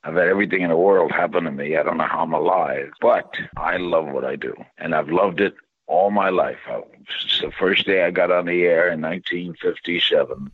I've 0.05 0.15
had 0.15 0.29
everything 0.29 0.63
in 0.63 0.71
the 0.71 0.77
world 0.77 1.13
happen 1.13 1.45
to 1.45 1.51
me. 1.51 1.77
I 1.77 1.83
don't 1.83 1.97
know 1.97 2.07
how 2.07 2.23
I'm 2.23 2.33
alive, 2.33 2.91
but 3.01 3.35
I 3.57 3.77
love 3.77 4.07
what 4.07 4.25
I 4.25 4.37
do, 4.37 4.55
and 4.79 4.95
I've 4.95 5.11
loved 5.11 5.41
it 5.41 5.55
all 5.87 6.11
my 6.11 6.29
life. 6.29 6.59
I, 6.67 6.83
since 7.21 7.41
the 7.41 7.51
first 7.51 7.87
day 7.87 8.05
I 8.05 8.11
got 8.11 8.31
on 8.31 8.47
the 8.47 8.63
air 8.63 8.91
in 8.91 9.01
1957, 9.01 10.51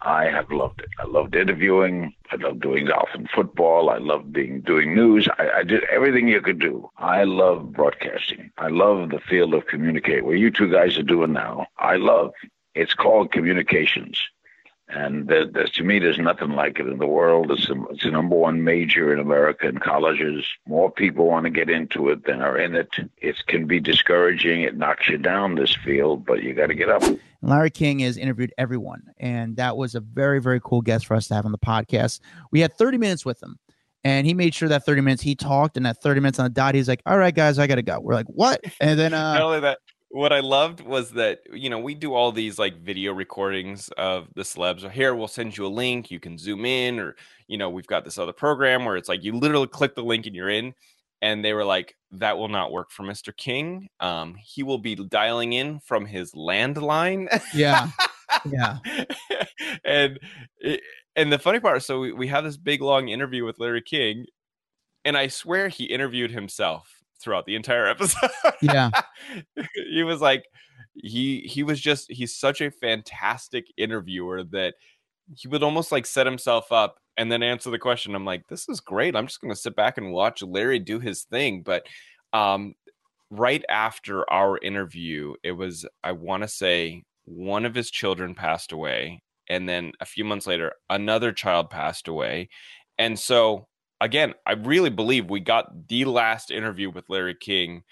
I 0.00 0.26
have 0.26 0.50
loved 0.50 0.80
it. 0.80 0.88
I 0.98 1.06
loved 1.06 1.34
interviewing. 1.34 2.14
I 2.30 2.36
loved 2.36 2.60
doing 2.60 2.86
golf 2.86 3.08
and 3.14 3.28
football. 3.30 3.90
I 3.90 3.98
loved 3.98 4.32
being 4.32 4.60
doing 4.60 4.94
news. 4.94 5.28
I, 5.38 5.50
I 5.58 5.62
did 5.64 5.84
everything 5.84 6.28
you 6.28 6.40
could 6.40 6.60
do. 6.60 6.88
I 6.98 7.24
love 7.24 7.72
broadcasting. 7.72 8.52
I 8.58 8.68
love 8.68 9.10
the 9.10 9.20
field 9.20 9.54
of 9.54 9.66
communicate. 9.66 10.24
What 10.24 10.38
you 10.38 10.50
two 10.50 10.70
guys 10.70 10.96
are 10.98 11.02
doing 11.02 11.32
now, 11.32 11.66
I 11.78 11.96
love. 11.96 12.32
It's 12.74 12.94
called 12.94 13.32
communications. 13.32 14.20
And 14.90 15.28
there, 15.28 15.46
there's, 15.46 15.70
to 15.72 15.84
me, 15.84 15.98
there's 15.98 16.18
nothing 16.18 16.50
like 16.52 16.78
it 16.80 16.86
in 16.86 16.98
the 16.98 17.06
world. 17.06 17.50
It's, 17.50 17.66
the- 17.68 17.84
it's 17.90 18.04
the 18.04 18.10
number 18.10 18.36
one 18.36 18.64
major 18.64 19.12
in 19.12 19.18
America 19.18 19.68
in 19.68 19.78
colleges. 19.78 20.46
More 20.66 20.90
people 20.90 21.26
want 21.26 21.44
to 21.44 21.50
get 21.50 21.68
into 21.68 22.08
it 22.08 22.24
than 22.24 22.40
are 22.40 22.56
in 22.56 22.74
it. 22.74 22.88
It 23.18 23.36
can 23.46 23.66
be 23.66 23.80
discouraging. 23.80 24.62
It 24.62 24.78
knocks 24.78 25.08
you 25.08 25.18
down 25.18 25.56
this 25.56 25.74
field, 25.84 26.24
but 26.24 26.42
you 26.42 26.54
got 26.54 26.68
to 26.68 26.74
get 26.74 26.88
up. 26.88 27.02
Larry 27.42 27.70
King 27.70 27.98
has 28.00 28.16
interviewed 28.16 28.52
everyone, 28.58 29.02
and 29.18 29.56
that 29.58 29.76
was 29.76 29.94
a 29.94 30.00
very, 30.00 30.40
very 30.40 30.60
cool 30.64 30.80
guest 30.80 31.06
for 31.06 31.14
us 31.14 31.28
to 31.28 31.34
have 31.34 31.44
on 31.44 31.52
the 31.52 31.58
podcast. 31.58 32.20
We 32.50 32.60
had 32.60 32.74
30 32.76 32.98
minutes 32.98 33.24
with 33.24 33.40
him, 33.42 33.58
and 34.02 34.26
he 34.26 34.34
made 34.34 34.54
sure 34.54 34.68
that 34.70 34.84
30 34.86 35.02
minutes 35.02 35.22
he 35.22 35.36
talked, 35.36 35.76
and 35.76 35.86
that 35.86 36.02
30 36.02 36.20
minutes 36.20 36.38
on 36.40 36.44
the 36.46 36.50
dot, 36.50 36.74
he's 36.74 36.88
like, 36.88 37.00
"All 37.06 37.16
right, 37.16 37.32
guys, 37.34 37.58
I 37.60 37.68
gotta 37.68 37.82
go." 37.82 38.00
We're 38.00 38.14
like, 38.14 38.26
"What?" 38.26 38.60
And 38.80 38.98
then, 38.98 39.12
Not 39.12 39.40
uh, 39.40 39.44
only 39.44 39.60
that, 39.60 39.78
what 40.10 40.32
I 40.32 40.40
loved 40.40 40.80
was 40.80 41.10
that 41.10 41.40
you 41.52 41.68
know 41.68 41.78
we 41.78 41.94
do 41.94 42.14
all 42.14 42.32
these 42.32 42.58
like 42.58 42.80
video 42.80 43.12
recordings 43.12 43.88
of 43.98 44.28
the 44.34 44.42
celebs. 44.42 44.84
Or 44.84 44.90
here, 44.90 45.14
we'll 45.14 45.28
send 45.28 45.56
you 45.56 45.66
a 45.66 45.68
link. 45.68 46.10
You 46.10 46.20
can 46.20 46.38
zoom 46.38 46.64
in, 46.64 46.98
or 46.98 47.16
you 47.46 47.58
know 47.58 47.70
we've 47.70 47.86
got 47.86 48.04
this 48.04 48.18
other 48.18 48.32
program 48.32 48.84
where 48.84 48.96
it's 48.96 49.08
like 49.08 49.22
you 49.22 49.34
literally 49.34 49.66
click 49.66 49.94
the 49.94 50.02
link 50.02 50.26
and 50.26 50.34
you're 50.34 50.50
in. 50.50 50.74
And 51.20 51.44
they 51.44 51.52
were 51.52 51.64
like, 51.64 51.96
"That 52.12 52.38
will 52.38 52.48
not 52.48 52.70
work 52.70 52.90
for 52.90 53.02
Mr. 53.02 53.36
King. 53.36 53.88
Um, 53.98 54.36
he 54.40 54.62
will 54.62 54.78
be 54.78 54.94
dialing 54.94 55.52
in 55.52 55.80
from 55.80 56.06
his 56.06 56.32
landline." 56.32 57.26
yeah, 57.54 57.90
yeah, 58.50 58.78
and 59.84 60.18
and 61.16 61.32
the 61.32 61.38
funny 61.38 61.58
part, 61.58 61.82
so 61.82 62.00
we, 62.00 62.12
we 62.12 62.28
have 62.28 62.44
this 62.44 62.56
big 62.56 62.80
long 62.80 63.08
interview 63.08 63.44
with 63.44 63.58
Larry 63.58 63.82
King, 63.82 64.26
and 65.04 65.16
I 65.16 65.26
swear 65.26 65.68
he 65.68 65.84
interviewed 65.84 66.30
himself 66.30 66.97
throughout 67.20 67.46
the 67.46 67.56
entire 67.56 67.86
episode. 67.86 68.30
yeah, 68.62 68.90
he 69.90 70.02
was 70.02 70.20
like 70.20 70.44
he 70.94 71.40
he 71.40 71.62
was 71.62 71.80
just 71.80 72.10
he's 72.10 72.34
such 72.34 72.60
a 72.60 72.70
fantastic 72.70 73.66
interviewer 73.76 74.42
that 74.44 74.74
he 75.36 75.48
would 75.48 75.62
almost 75.62 75.92
like 75.92 76.06
set 76.06 76.26
himself 76.26 76.72
up 76.72 76.96
and 77.16 77.30
then 77.30 77.42
answer 77.42 77.70
the 77.70 77.78
question. 77.78 78.14
I'm 78.14 78.24
like, 78.24 78.46
this 78.48 78.68
is 78.68 78.80
great. 78.80 79.16
I'm 79.16 79.26
just 79.26 79.40
gonna 79.40 79.56
sit 79.56 79.76
back 79.76 79.98
and 79.98 80.12
watch 80.12 80.42
Larry 80.42 80.78
do 80.78 81.00
his 81.00 81.24
thing. 81.24 81.62
But 81.62 81.86
um 82.32 82.74
right 83.30 83.64
after 83.68 84.30
our 84.30 84.58
interview, 84.58 85.34
it 85.42 85.52
was 85.52 85.86
I 86.02 86.12
want 86.12 86.42
to 86.42 86.48
say 86.48 87.02
one 87.24 87.64
of 87.64 87.74
his 87.74 87.90
children 87.90 88.34
passed 88.34 88.72
away. 88.72 89.22
And 89.48 89.68
then 89.68 89.92
a 90.00 90.04
few 90.04 90.24
months 90.24 90.46
later, 90.46 90.72
another 90.90 91.32
child 91.32 91.70
passed 91.70 92.08
away. 92.08 92.48
And 92.98 93.18
so, 93.18 93.66
again, 94.00 94.34
I 94.46 94.52
really 94.52 94.90
believe 94.90 95.30
we 95.30 95.40
got 95.40 95.88
the 95.88 96.04
last 96.04 96.50
interview 96.50 96.90
with 96.90 97.08
Larry 97.08 97.34
King 97.34 97.82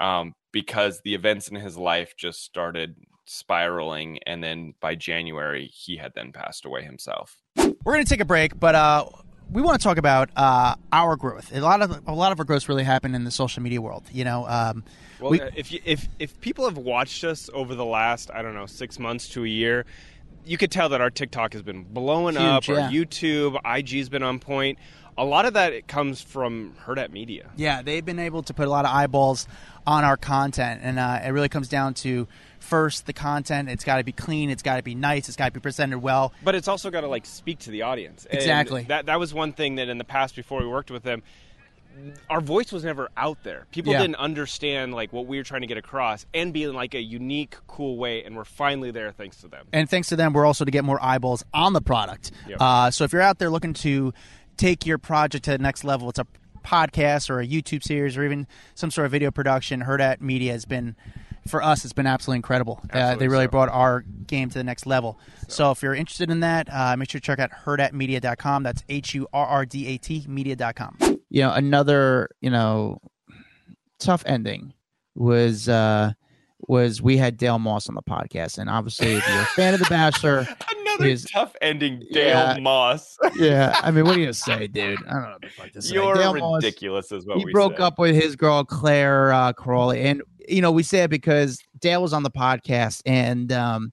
um, 0.00 0.34
because 0.52 1.00
the 1.04 1.14
events 1.14 1.48
in 1.48 1.56
his 1.56 1.76
life 1.76 2.14
just 2.16 2.42
started 2.42 2.96
spiraling. 3.26 4.18
And 4.26 4.42
then 4.42 4.74
by 4.80 4.94
January, 4.94 5.66
he 5.66 5.96
had 5.96 6.12
then 6.14 6.32
passed 6.32 6.64
away 6.64 6.82
himself. 6.82 7.36
We're 7.56 7.94
going 7.94 8.04
to 8.04 8.08
take 8.08 8.20
a 8.20 8.26
break, 8.26 8.58
but 8.58 8.74
uh, 8.74 9.06
we 9.50 9.62
want 9.62 9.80
to 9.80 9.82
talk 9.82 9.98
about 9.98 10.30
uh, 10.36 10.74
our 10.92 11.16
growth. 11.16 11.54
A 11.54 11.60
lot 11.60 11.82
of 11.82 12.02
a 12.06 12.12
lot 12.12 12.32
of 12.32 12.38
our 12.38 12.44
growth 12.44 12.68
really 12.68 12.84
happened 12.84 13.14
in 13.14 13.24
the 13.24 13.30
social 13.30 13.62
media 13.62 13.80
world. 13.80 14.04
You 14.12 14.24
know, 14.24 14.46
um, 14.46 14.84
well, 15.20 15.30
we, 15.30 15.40
if 15.56 15.72
you, 15.72 15.80
if 15.84 16.08
if 16.18 16.40
people 16.40 16.64
have 16.64 16.76
watched 16.76 17.24
us 17.24 17.48
over 17.52 17.74
the 17.74 17.84
last 17.84 18.30
I 18.30 18.42
don't 18.42 18.54
know 18.54 18.66
six 18.66 18.98
months 18.98 19.28
to 19.30 19.44
a 19.44 19.48
year, 19.48 19.86
you 20.44 20.58
could 20.58 20.70
tell 20.70 20.88
that 20.90 21.00
our 21.00 21.10
TikTok 21.10 21.52
has 21.52 21.62
been 21.62 21.84
blowing 21.84 22.34
Huge, 22.34 22.42
up. 22.42 22.68
yeah. 22.68 22.84
Our 22.84 22.90
YouTube, 22.90 23.58
IG's 23.78 24.08
been 24.08 24.22
on 24.22 24.38
point. 24.38 24.78
A 25.18 25.24
lot 25.24 25.44
of 25.46 25.54
that 25.54 25.72
it 25.72 25.88
comes 25.88 26.22
from 26.22 26.74
Hurrdat 26.86 27.10
Media. 27.10 27.50
Yeah, 27.56 27.82
they've 27.82 28.04
been 28.04 28.20
able 28.20 28.42
to 28.44 28.54
put 28.54 28.68
a 28.68 28.70
lot 28.70 28.84
of 28.84 28.92
eyeballs 28.92 29.48
on 29.86 30.04
our 30.04 30.16
content, 30.16 30.80
and 30.84 30.98
uh, 30.98 31.20
it 31.24 31.30
really 31.30 31.48
comes 31.48 31.68
down 31.68 31.94
to 31.94 32.28
first 32.60 33.06
the 33.06 33.12
content. 33.12 33.68
It's 33.68 33.84
got 33.84 33.96
to 33.96 34.04
be 34.04 34.12
clean. 34.12 34.48
It's 34.48 34.62
got 34.62 34.76
to 34.76 34.82
be 34.82 34.94
nice. 34.94 35.28
It's 35.28 35.36
got 35.36 35.46
to 35.46 35.52
be 35.52 35.60
presented 35.60 35.98
well. 35.98 36.32
But 36.44 36.54
it's 36.54 36.68
also 36.68 36.90
got 36.90 37.00
to 37.00 37.08
like 37.08 37.26
speak 37.26 37.58
to 37.60 37.70
the 37.70 37.82
audience. 37.82 38.26
And 38.26 38.38
Exactly. 38.38 38.84
that 38.84 39.06
that 39.06 39.18
was 39.18 39.34
one 39.34 39.52
thing 39.52 39.74
that 39.76 39.88
in 39.88 39.98
the 39.98 40.04
past 40.04 40.36
before 40.36 40.60
we 40.60 40.68
worked 40.68 40.90
with 40.90 41.02
them, 41.02 41.22
our 42.30 42.40
voice 42.40 42.70
was 42.70 42.84
never 42.84 43.08
out 43.16 43.42
there. 43.42 43.66
People 43.72 43.92
Yeah. 43.92 44.00
didn't 44.02 44.16
understand 44.16 44.94
like 44.94 45.12
what 45.12 45.26
we 45.26 45.36
were 45.38 45.42
trying 45.42 45.62
to 45.62 45.66
get 45.66 45.78
across 45.78 46.26
and 46.32 46.52
be 46.52 46.62
in 46.62 46.74
like 46.74 46.94
a 46.94 47.00
unique, 47.02 47.56
cool 47.66 47.96
way. 47.96 48.22
And 48.22 48.36
we're 48.36 48.44
finally 48.44 48.92
there 48.92 49.10
thanks 49.10 49.38
to 49.38 49.48
them. 49.48 49.66
And 49.72 49.90
thanks 49.90 50.08
to 50.10 50.16
them, 50.16 50.32
we're 50.32 50.46
also 50.46 50.64
to 50.64 50.70
get 50.70 50.84
more 50.84 51.02
eyeballs 51.02 51.44
on 51.52 51.72
the 51.72 51.80
product. 51.80 52.30
Yep. 52.46 52.58
Uh, 52.60 52.90
so 52.92 53.02
if 53.04 53.12
you're 53.12 53.22
out 53.22 53.38
there 53.38 53.50
looking 53.50 53.72
to 53.74 54.12
take 54.58 54.84
your 54.84 54.98
project 54.98 55.46
to 55.46 55.52
the 55.52 55.58
next 55.58 55.84
level, 55.84 56.10
it's 56.10 56.18
a 56.18 56.26
podcast 56.62 57.30
or 57.30 57.40
a 57.40 57.46
YouTube 57.46 57.82
series 57.82 58.16
or 58.16 58.24
even 58.24 58.46
some 58.74 58.90
sort 58.90 59.06
of 59.06 59.12
video 59.12 59.30
production. 59.30 59.84
Hurrdat 59.84 60.20
Media 60.20 60.52
has 60.52 60.66
been, 60.66 60.96
for 61.48 61.62
us, 61.62 61.84
it's 61.84 61.94
been 61.94 62.06
absolutely 62.06 62.38
incredible. 62.38 62.82
uh, 62.92 63.14
they 63.14 63.28
really 63.28 63.46
so. 63.46 63.50
brought 63.50 63.70
our 63.70 64.04
game 64.26 64.50
to 64.50 64.58
the 64.58 64.64
next 64.64 64.84
level. 64.84 65.18
So, 65.46 65.70
if 65.70 65.82
you're 65.82 65.94
interested 65.94 66.30
in 66.30 66.40
that, 66.40 66.68
uh, 66.70 66.96
make 66.96 67.10
sure 67.10 67.20
to 67.20 67.24
check 67.24 67.38
out 67.38 67.50
hurrdatmedia.com. 67.64 68.62
That's 68.64 68.84
H 68.90 69.14
U 69.14 69.26
R 69.32 69.46
R 69.46 69.64
D 69.64 69.86
A 69.86 69.96
T 69.96 70.26
media.com. 70.28 70.98
You 71.30 71.42
know, 71.42 71.52
another, 71.52 72.28
you 72.40 72.50
know, 72.50 73.00
tough 73.98 74.22
ending 74.26 74.74
was 75.14 75.68
uh 75.68 76.12
was 76.66 77.00
we 77.00 77.16
had 77.16 77.36
Dale 77.36 77.58
Moss 77.58 77.88
on 77.88 77.94
the 77.94 78.02
podcast. 78.02 78.58
And 78.58 78.68
obviously 78.68 79.14
if 79.14 79.28
you're 79.28 79.40
a 79.42 79.46
fan 79.46 79.74
of 79.74 79.80
The 79.80 79.86
Bachelor, 79.88 80.46
Another 80.96 81.16
tough 81.32 81.54
ending, 81.62 82.02
Dale 82.12 82.26
Yeah. 82.54 82.58
Moss. 82.60 83.16
yeah, 83.36 83.78
I 83.82 83.90
mean, 83.92 84.04
what 84.04 84.14
do 84.14 84.20
you 84.20 84.32
say, 84.32 84.66
dude? 84.66 84.98
I 85.06 85.12
don't 85.12 85.22
know 85.22 85.28
what 85.30 85.40
the 85.42 85.48
fuck 85.50 85.72
to 85.72 85.82
say. 85.82 85.94
You're 85.94 86.14
Dale 86.14 86.34
Moss, 86.34 86.62
ridiculous, 86.64 87.12
is 87.12 87.24
what 87.26 87.38
he 87.38 87.44
we 87.44 87.52
broke 87.52 87.74
said. 87.74 87.82
up 87.82 87.98
with 87.98 88.16
his 88.16 88.34
girl 88.34 88.64
Clare 88.64 89.32
uh, 89.32 89.52
Crawley, 89.52 90.00
and 90.02 90.22
you 90.48 90.60
know 90.60 90.72
we 90.72 90.82
say 90.82 91.04
it 91.04 91.10
because 91.10 91.60
Dale 91.78 92.02
was 92.02 92.12
on 92.12 92.22
the 92.24 92.30
podcast, 92.30 93.02
and 93.06 93.52
um, 93.52 93.92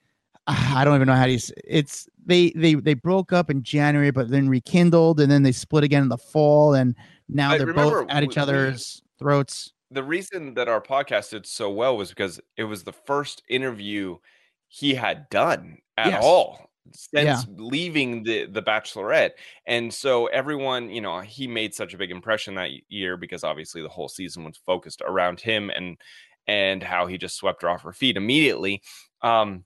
I 0.46 0.82
don't 0.84 0.96
even 0.96 1.06
know 1.06 1.14
how 1.14 1.26
to. 1.26 1.34
s- 1.34 1.52
It's 1.64 2.08
they 2.26 2.50
they 2.56 2.74
they 2.74 2.94
broke 2.94 3.32
up 3.32 3.50
in 3.50 3.62
January, 3.62 4.10
but 4.10 4.30
then 4.30 4.48
rekindled, 4.48 5.20
and 5.20 5.30
then 5.30 5.42
they 5.44 5.52
split 5.52 5.84
again 5.84 6.02
in 6.02 6.08
the 6.08 6.18
fall, 6.18 6.74
and 6.74 6.96
now 7.28 7.52
I 7.52 7.58
they're 7.58 7.72
both 7.72 8.06
at 8.10 8.24
each 8.24 8.30
we- 8.30 8.34
we- 8.36 8.42
other's 8.42 9.02
throats. 9.18 9.72
The 9.90 10.02
reason 10.04 10.54
that 10.54 10.68
our 10.68 10.80
podcast 10.80 11.30
did 11.30 11.46
so 11.46 11.70
well 11.70 11.96
was 11.96 12.10
because 12.10 12.40
it 12.56 12.64
was 12.64 12.84
the 12.84 12.92
first 12.92 13.42
interview 13.48 14.18
he 14.68 14.94
had 14.94 15.28
done 15.30 15.78
at 15.96 16.12
Yes. 16.12 16.22
all 16.22 16.70
since 16.92 17.44
Yeah. 17.44 17.44
leaving 17.48 18.22
the 18.24 18.46
the 18.46 18.62
bachelorette 18.62 19.32
and 19.66 19.92
so 19.94 20.26
everyone 20.28 20.90
you 20.90 21.00
know 21.00 21.20
he 21.20 21.46
made 21.46 21.74
such 21.74 21.94
a 21.94 21.98
big 21.98 22.10
impression 22.10 22.54
that 22.54 22.70
year 22.88 23.16
because 23.16 23.44
obviously 23.44 23.82
the 23.82 23.88
whole 23.88 24.08
season 24.08 24.44
was 24.44 24.56
focused 24.66 25.02
around 25.04 25.40
him 25.40 25.70
and 25.70 25.98
and 26.46 26.82
how 26.82 27.06
he 27.06 27.18
just 27.18 27.36
swept 27.36 27.62
her 27.62 27.68
off 27.68 27.82
her 27.82 27.92
feet 27.92 28.16
immediately 28.16 28.82
um 29.22 29.64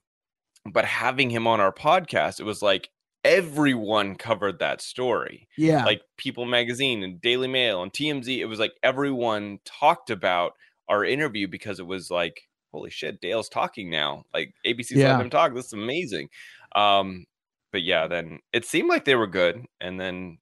but 0.71 0.85
having 0.85 1.29
him 1.29 1.47
on 1.47 1.59
our 1.61 1.73
podcast 1.73 2.39
it 2.39 2.43
was 2.45 2.61
like 2.61 2.89
everyone 3.25 4.15
covered 4.15 4.59
that 4.59 4.81
story 4.81 5.47
Yeah, 5.57 5.83
like 5.83 6.01
People 6.17 6.45
Magazine 6.45 7.03
and 7.03 7.19
Daily 7.19 7.47
Mail 7.47 7.81
and 7.83 7.91
TMZ. 7.91 8.37
It 8.39 8.45
was 8.45 8.59
like 8.59 8.73
everyone 8.83 9.59
talked 9.65 10.09
about 10.11 10.53
our 10.87 11.03
interview 11.03 11.47
because 11.47 11.79
it 11.79 11.87
was 11.87 12.11
like, 12.11 12.41
holy 12.71 12.91
shit, 12.91 13.19
Dale's 13.19 13.49
talking 13.49 13.89
now. 13.89 14.23
Like 14.33 14.53
ABC's 14.65 14.91
Yeah. 14.91 15.07
letting 15.11 15.25
him 15.25 15.29
talk. 15.31 15.53
This 15.53 15.65
is 15.67 15.73
amazing. 15.73 16.29
Um, 16.75 17.25
but 17.71 17.81
yeah, 17.83 18.07
then 18.07 18.39
it 18.53 18.65
seemed 18.65 18.89
like 18.89 19.03
they 19.05 19.15
were 19.15 19.27
good, 19.27 19.65
and 19.81 19.99
then 19.99 20.37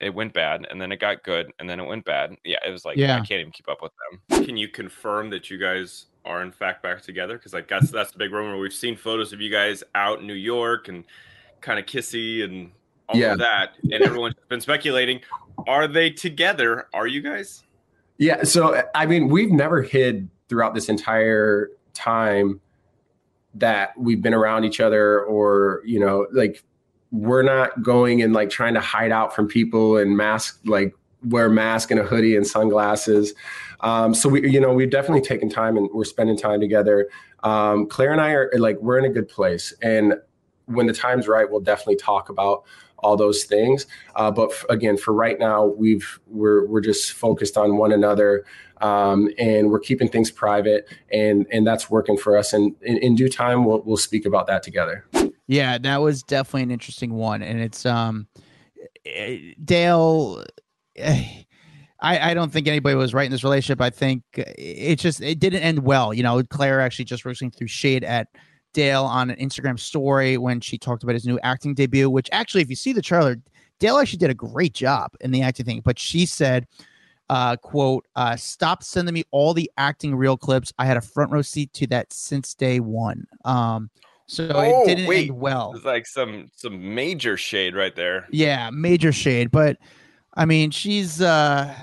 it 0.00 0.14
went 0.14 0.32
bad, 0.34 0.66
and 0.70 0.80
then 0.80 0.92
it 0.92 1.00
got 1.00 1.24
good, 1.24 1.50
and 1.58 1.68
then 1.68 1.80
it 1.80 1.86
went 1.86 2.04
bad. 2.04 2.34
Yeah, 2.44 2.58
it 2.66 2.70
was 2.70 2.84
like 2.84 2.96
Yeah. 2.96 3.14
I 3.16 3.18
can't 3.18 3.40
even 3.40 3.52
keep 3.52 3.68
up 3.68 3.80
with 3.82 3.92
them. 4.28 4.44
Can 4.44 4.56
you 4.56 4.68
confirm 4.68 5.30
that 5.30 5.50
you 5.50 5.58
guys 5.58 6.06
are 6.24 6.42
in 6.42 6.52
fact 6.52 6.82
back 6.82 7.00
together? 7.02 7.38
Because 7.38 7.54
like 7.54 7.68
that's 7.68 7.90
that's 7.90 8.10
the 8.10 8.18
big 8.18 8.32
rumor. 8.32 8.58
We've 8.58 8.72
seen 8.72 8.96
photos 8.96 9.32
of 9.32 9.40
you 9.40 9.50
guys 9.50 9.82
out 9.94 10.20
in 10.20 10.26
New 10.26 10.34
York 10.34 10.88
and 10.88 11.04
kind 11.60 11.78
of 11.78 11.86
kissy 11.86 12.44
and 12.44 12.70
all 13.08 13.16
Yeah. 13.16 13.32
of 13.32 13.38
that, 13.38 13.74
and 13.84 13.94
everyone's 13.94 14.34
been 14.48 14.60
speculating: 14.60 15.20
Are 15.66 15.88
they 15.88 16.10
together? 16.10 16.86
Are 16.94 17.06
you 17.06 17.20
guys? 17.20 17.64
Yeah. 18.18 18.42
So, 18.42 18.82
I 18.94 19.06
mean, 19.06 19.28
we've 19.28 19.50
never 19.50 19.82
hid 19.82 20.28
throughout 20.48 20.74
this 20.74 20.88
entire 20.88 21.70
time 21.94 22.60
that 23.54 23.90
we've 23.98 24.22
been 24.22 24.34
around 24.34 24.64
each 24.64 24.80
other 24.80 25.22
or, 25.22 25.82
you 25.84 25.98
know, 26.00 26.26
like 26.32 26.62
we're 27.12 27.42
not 27.42 27.82
going 27.82 28.22
and 28.22 28.32
like 28.32 28.50
trying 28.50 28.74
to 28.74 28.80
hide 28.80 29.10
out 29.12 29.34
from 29.34 29.48
people 29.48 29.96
and 29.96 30.16
mask, 30.16 30.60
like 30.64 30.94
wear 31.24 31.46
a 31.46 31.50
mask 31.50 31.90
and 31.90 31.98
a 32.00 32.02
hoodie 32.04 32.36
and 32.36 32.46
sunglasses. 32.46 33.34
Um, 33.80 34.14
so 34.14 34.28
we, 34.28 34.48
you 34.50 34.60
know, 34.60 34.72
we've 34.72 34.90
definitely 34.90 35.22
taken 35.22 35.48
time 35.48 35.76
and 35.76 35.88
we're 35.92 36.04
spending 36.04 36.36
time 36.36 36.60
together. 36.60 37.08
Um, 37.42 37.86
Clare 37.86 38.12
and 38.12 38.20
I 38.20 38.30
are 38.32 38.50
like, 38.58 38.78
we're 38.80 38.98
in 38.98 39.04
a 39.04 39.08
good 39.10 39.28
place. 39.28 39.72
And 39.82 40.14
when 40.68 40.86
the 40.86 40.92
time's 40.92 41.26
right, 41.28 41.50
we'll 41.50 41.60
definitely 41.60 41.96
talk 41.96 42.28
about 42.28 42.64
all 42.98 43.16
those 43.16 43.44
things. 43.44 43.86
Uh, 44.16 44.30
but 44.30 44.50
f- 44.50 44.64
again, 44.68 44.96
for 44.96 45.12
right 45.14 45.38
now, 45.38 45.66
we've 45.66 46.18
we're 46.26 46.66
we're 46.66 46.80
just 46.80 47.12
focused 47.12 47.56
on 47.56 47.76
one 47.76 47.92
another, 47.92 48.44
um, 48.80 49.30
and 49.38 49.70
we're 49.70 49.78
keeping 49.80 50.08
things 50.08 50.30
private, 50.30 50.88
and 51.12 51.46
and 51.50 51.66
that's 51.66 51.90
working 51.90 52.16
for 52.16 52.36
us. 52.36 52.52
And 52.52 52.74
in, 52.82 52.98
in 52.98 53.14
due 53.14 53.28
time, 53.28 53.64
we'll 53.64 53.82
we'll 53.82 53.96
speak 53.96 54.26
about 54.26 54.46
that 54.48 54.62
together. 54.62 55.04
Yeah, 55.46 55.78
that 55.78 55.98
was 55.98 56.22
definitely 56.22 56.62
an 56.62 56.70
interesting 56.70 57.14
one, 57.14 57.42
and 57.42 57.60
it's 57.60 57.86
um, 57.86 58.26
eh, 59.06 59.54
Dale. 59.64 60.44
eh, 60.96 61.24
I 62.00 62.30
I 62.30 62.34
don't 62.34 62.52
think 62.52 62.68
anybody 62.68 62.94
was 62.94 63.14
right 63.14 63.26
in 63.26 63.32
this 63.32 63.44
relationship. 63.44 63.80
I 63.80 63.90
think 63.90 64.22
it 64.36 64.96
just 64.96 65.20
it 65.20 65.38
didn't 65.38 65.62
end 65.62 65.80
well. 65.80 66.12
You 66.12 66.22
know, 66.22 66.42
Clare 66.44 66.80
actually 66.80 67.06
just 67.06 67.24
recently 67.24 67.56
threw 67.56 67.66
shade 67.66 68.04
at 68.04 68.28
Dale 68.72 69.04
on 69.04 69.30
an 69.30 69.36
Instagram 69.36 69.78
story 69.78 70.38
when 70.38 70.60
she 70.60 70.78
talked 70.78 71.02
about 71.02 71.14
his 71.14 71.26
new 71.26 71.38
acting 71.42 71.74
debut. 71.74 72.08
Which 72.10 72.28
actually, 72.32 72.62
if 72.62 72.70
you 72.70 72.76
see 72.76 72.92
the 72.92 73.02
trailer, 73.02 73.36
Dale 73.78 73.98
actually 73.98 74.18
did 74.18 74.30
a 74.30 74.34
great 74.34 74.74
job 74.74 75.12
in 75.20 75.30
the 75.30 75.42
acting 75.42 75.66
thing. 75.66 75.80
But 75.84 75.98
she 75.98 76.26
said. 76.26 76.66
Uh, 77.30 77.56
quote, 77.56 78.06
uh, 78.16 78.34
stop 78.36 78.82
sending 78.82 79.12
me 79.12 79.22
all 79.32 79.52
the 79.52 79.70
acting 79.76 80.14
reel 80.16 80.34
clips. 80.38 80.72
I 80.78 80.86
had 80.86 80.96
a 80.96 81.02
front 81.02 81.30
row 81.30 81.42
seat 81.42 81.70
to 81.74 81.86
that 81.88 82.10
since 82.10 82.54
day 82.54 82.80
one. 82.80 83.26
Um, 83.44 83.90
so 84.26 84.50
Oh, 84.54 84.82
it 84.84 84.86
didn't 84.86 85.06
wait. 85.06 85.28
end 85.28 85.38
well. 85.38 85.74
It's 85.76 85.84
like 85.84 86.06
some 86.06 86.50
some 86.56 86.94
major 86.94 87.36
shade 87.36 87.74
right 87.76 87.94
there. 87.94 88.26
Yeah, 88.30 88.70
major 88.70 89.12
shade. 89.12 89.50
But 89.50 89.76
I 90.38 90.46
mean, 90.46 90.70
she's 90.70 91.20
uh 91.20 91.74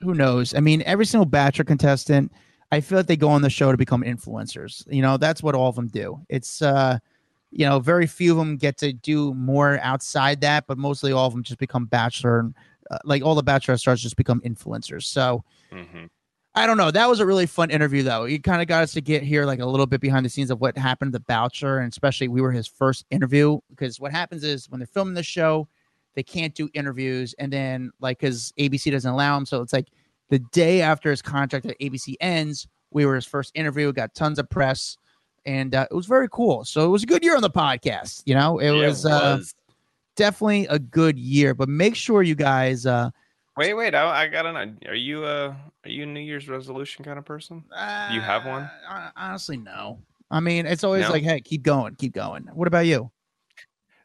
who 0.00 0.14
knows? 0.14 0.54
I 0.54 0.60
mean, 0.60 0.82
every 0.86 1.04
single 1.04 1.26
Bachelor 1.26 1.66
contestant, 1.66 2.32
I 2.72 2.80
feel 2.80 2.98
like 2.98 3.06
they 3.06 3.16
go 3.16 3.28
on 3.28 3.42
the 3.42 3.50
show 3.50 3.70
to 3.70 3.78
become 3.78 4.02
influencers. 4.02 4.84
You 4.92 5.02
know, 5.02 5.16
that's 5.16 5.42
what 5.42 5.54
all 5.54 5.68
of 5.68 5.76
them 5.76 5.88
do. 5.88 6.20
It's 6.28 6.62
uh 6.62 6.98
you 7.52 7.64
know, 7.64 7.78
very 7.78 8.06
few 8.06 8.32
of 8.32 8.38
them 8.38 8.56
get 8.56 8.76
to 8.78 8.92
do 8.92 9.32
more 9.32 9.78
outside 9.80 10.40
that, 10.42 10.66
but 10.66 10.76
mostly 10.76 11.12
all 11.12 11.26
of 11.26 11.32
them 11.32 11.42
just 11.42 11.58
become 11.58 11.86
Bachelor 11.86 12.40
and 12.40 12.54
uh, 12.90 12.98
like 13.04 13.22
all 13.22 13.34
the 13.34 13.42
Bachelor 13.42 13.76
stars 13.76 14.02
just 14.02 14.16
become 14.16 14.40
influencers. 14.42 15.04
So 15.04 15.44
hmm 15.70 16.06
I 16.54 16.66
don't 16.66 16.78
know. 16.78 16.90
That 16.90 17.08
was 17.08 17.20
a 17.20 17.26
really 17.26 17.44
fun 17.44 17.70
interview, 17.70 18.02
though. 18.02 18.24
It 18.24 18.42
kind 18.42 18.62
of 18.62 18.68
got 18.68 18.82
us 18.82 18.92
to 18.94 19.02
get 19.02 19.22
here 19.22 19.44
like 19.44 19.60
a 19.60 19.66
little 19.66 19.86
bit 19.86 20.00
behind 20.00 20.24
the 20.24 20.30
scenes 20.30 20.50
of 20.50 20.58
what 20.58 20.76
happened 20.78 21.12
to 21.12 21.18
the 21.18 21.24
Bachelor, 21.24 21.80
and 21.80 21.92
especially 21.92 22.28
we 22.28 22.40
were 22.40 22.50
his 22.50 22.66
first 22.66 23.04
interview 23.10 23.58
because 23.68 24.00
what 24.00 24.10
happens 24.10 24.42
is 24.42 24.70
when 24.70 24.80
they're 24.80 24.86
filming 24.86 25.12
the 25.12 25.22
show, 25.22 25.68
they 26.14 26.22
can't 26.22 26.54
do 26.54 26.70
interviews, 26.72 27.34
and 27.38 27.52
then 27.52 27.90
like 28.00 28.18
because 28.20 28.54
ABC 28.58 28.90
doesn't 28.90 29.10
allow 29.10 29.34
them, 29.34 29.44
so 29.44 29.60
it's 29.60 29.74
like 29.74 29.88
the 30.30 30.38
day 30.52 30.80
after 30.82 31.10
his 31.10 31.22
contract 31.22 31.66
at 31.66 31.78
ABC 31.80 32.14
ends, 32.20 32.66
we 32.90 33.06
were 33.06 33.14
his 33.14 33.26
first 33.26 33.52
interview, 33.54 33.86
We 33.86 33.92
got 33.92 34.14
tons 34.14 34.38
of 34.38 34.48
press, 34.50 34.96
and 35.44 35.74
uh, 35.74 35.86
it 35.90 35.94
was 35.94 36.06
very 36.06 36.28
cool. 36.30 36.64
So 36.64 36.84
it 36.84 36.88
was 36.88 37.02
a 37.02 37.06
good 37.06 37.22
year 37.24 37.36
on 37.36 37.42
the 37.42 37.50
podcast. 37.50 38.22
You 38.26 38.34
know, 38.34 38.58
it 38.58 38.70
was, 38.70 39.04
Uh, 39.06 39.40
definitely 40.16 40.66
a 40.68 40.78
good 40.78 41.18
year. 41.18 41.54
But 41.54 41.68
make 41.68 41.94
sure 41.94 42.22
you 42.22 42.34
guys. 42.34 42.86
uh 42.86 43.10
Wait, 43.58 43.72
wait. 43.74 43.94
I, 43.94 44.24
I 44.24 44.26
gotta 44.28 44.52
know. 44.52 44.74
Are 44.86 44.94
you 44.94 45.24
a 45.26 45.48
are 45.48 45.90
you 45.90 46.02
a 46.02 46.06
New 46.06 46.20
Year's 46.20 46.48
resolution 46.48 47.04
kind 47.04 47.18
of 47.18 47.24
person? 47.24 47.64
you 48.12 48.20
have 48.20 48.44
one? 48.46 48.68
uh, 48.88 49.10
honestly, 49.16 49.56
no. 49.56 49.98
I 50.30 50.40
mean, 50.40 50.66
it's 50.66 50.82
always 50.84 51.02
No? 51.04 51.10
like, 51.10 51.22
hey, 51.22 51.40
keep 51.40 51.62
going, 51.62 51.94
keep 51.94 52.12
going. 52.12 52.48
What 52.52 52.66
about 52.68 52.86
you? 52.86 53.10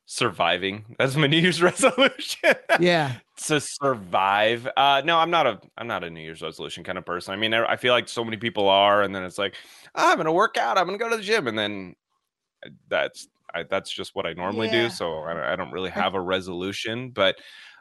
Surviving. 0.05 0.95
That's 0.97 1.15
my 1.15 1.27
New 1.27 1.37
Year's 1.37 1.61
resolution. 1.71 2.53
Yeah. 2.79 3.13
To 3.47 3.59
survive. 3.59 4.67
Uh 4.77 5.01
no, 5.05 5.17
I'm 5.17 5.29
not 5.31 5.47
a 5.47 5.59
I'm 5.77 5.87
not 5.87 6.03
a 6.03 6.09
New 6.09 6.21
Year's 6.21 6.41
resolution 6.41 6.83
kind 6.83 6.97
of 6.97 7.05
person. 7.05 7.33
I 7.33 7.37
mean, 7.37 7.53
I 7.53 7.65
I 7.73 7.75
feel 7.77 7.93
like 7.93 8.07
so 8.09 8.23
many 8.23 8.37
people 8.37 8.67
are, 8.69 9.01
and 9.03 9.13
then 9.15 9.23
it's 9.23 9.37
like, 9.37 9.55
"Ah, 9.95 10.11
I'm 10.11 10.17
gonna 10.17 10.31
work 10.33 10.57
out, 10.57 10.77
I'm 10.77 10.85
gonna 10.85 10.97
go 10.97 11.09
to 11.09 11.17
the 11.17 11.23
gym, 11.23 11.47
and 11.47 11.57
then 11.57 11.95
uh, 12.65 12.69
that's 12.89 13.27
I, 13.53 13.63
that's 13.63 13.91
just 13.91 14.15
what 14.15 14.25
I 14.25 14.33
normally 14.33 14.67
Yeah. 14.67 14.83
do. 14.83 14.89
So 14.89 15.23
I, 15.23 15.33
don't- 15.33 15.43
I 15.43 15.55
don't 15.55 15.71
really 15.71 15.89
have 15.91 16.13
a 16.15 16.21
resolution, 16.21 17.11
but 17.11 17.37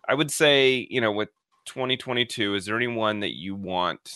I 0.08 0.14
would 0.14 0.30
say, 0.30 0.86
you 0.90 1.00
know, 1.00 1.12
with 1.12 1.30
2022, 1.66 2.54
is 2.56 2.66
there 2.66 2.76
anyone 2.76 3.20
that 3.20 3.36
you 3.36 3.54
want 3.54 4.14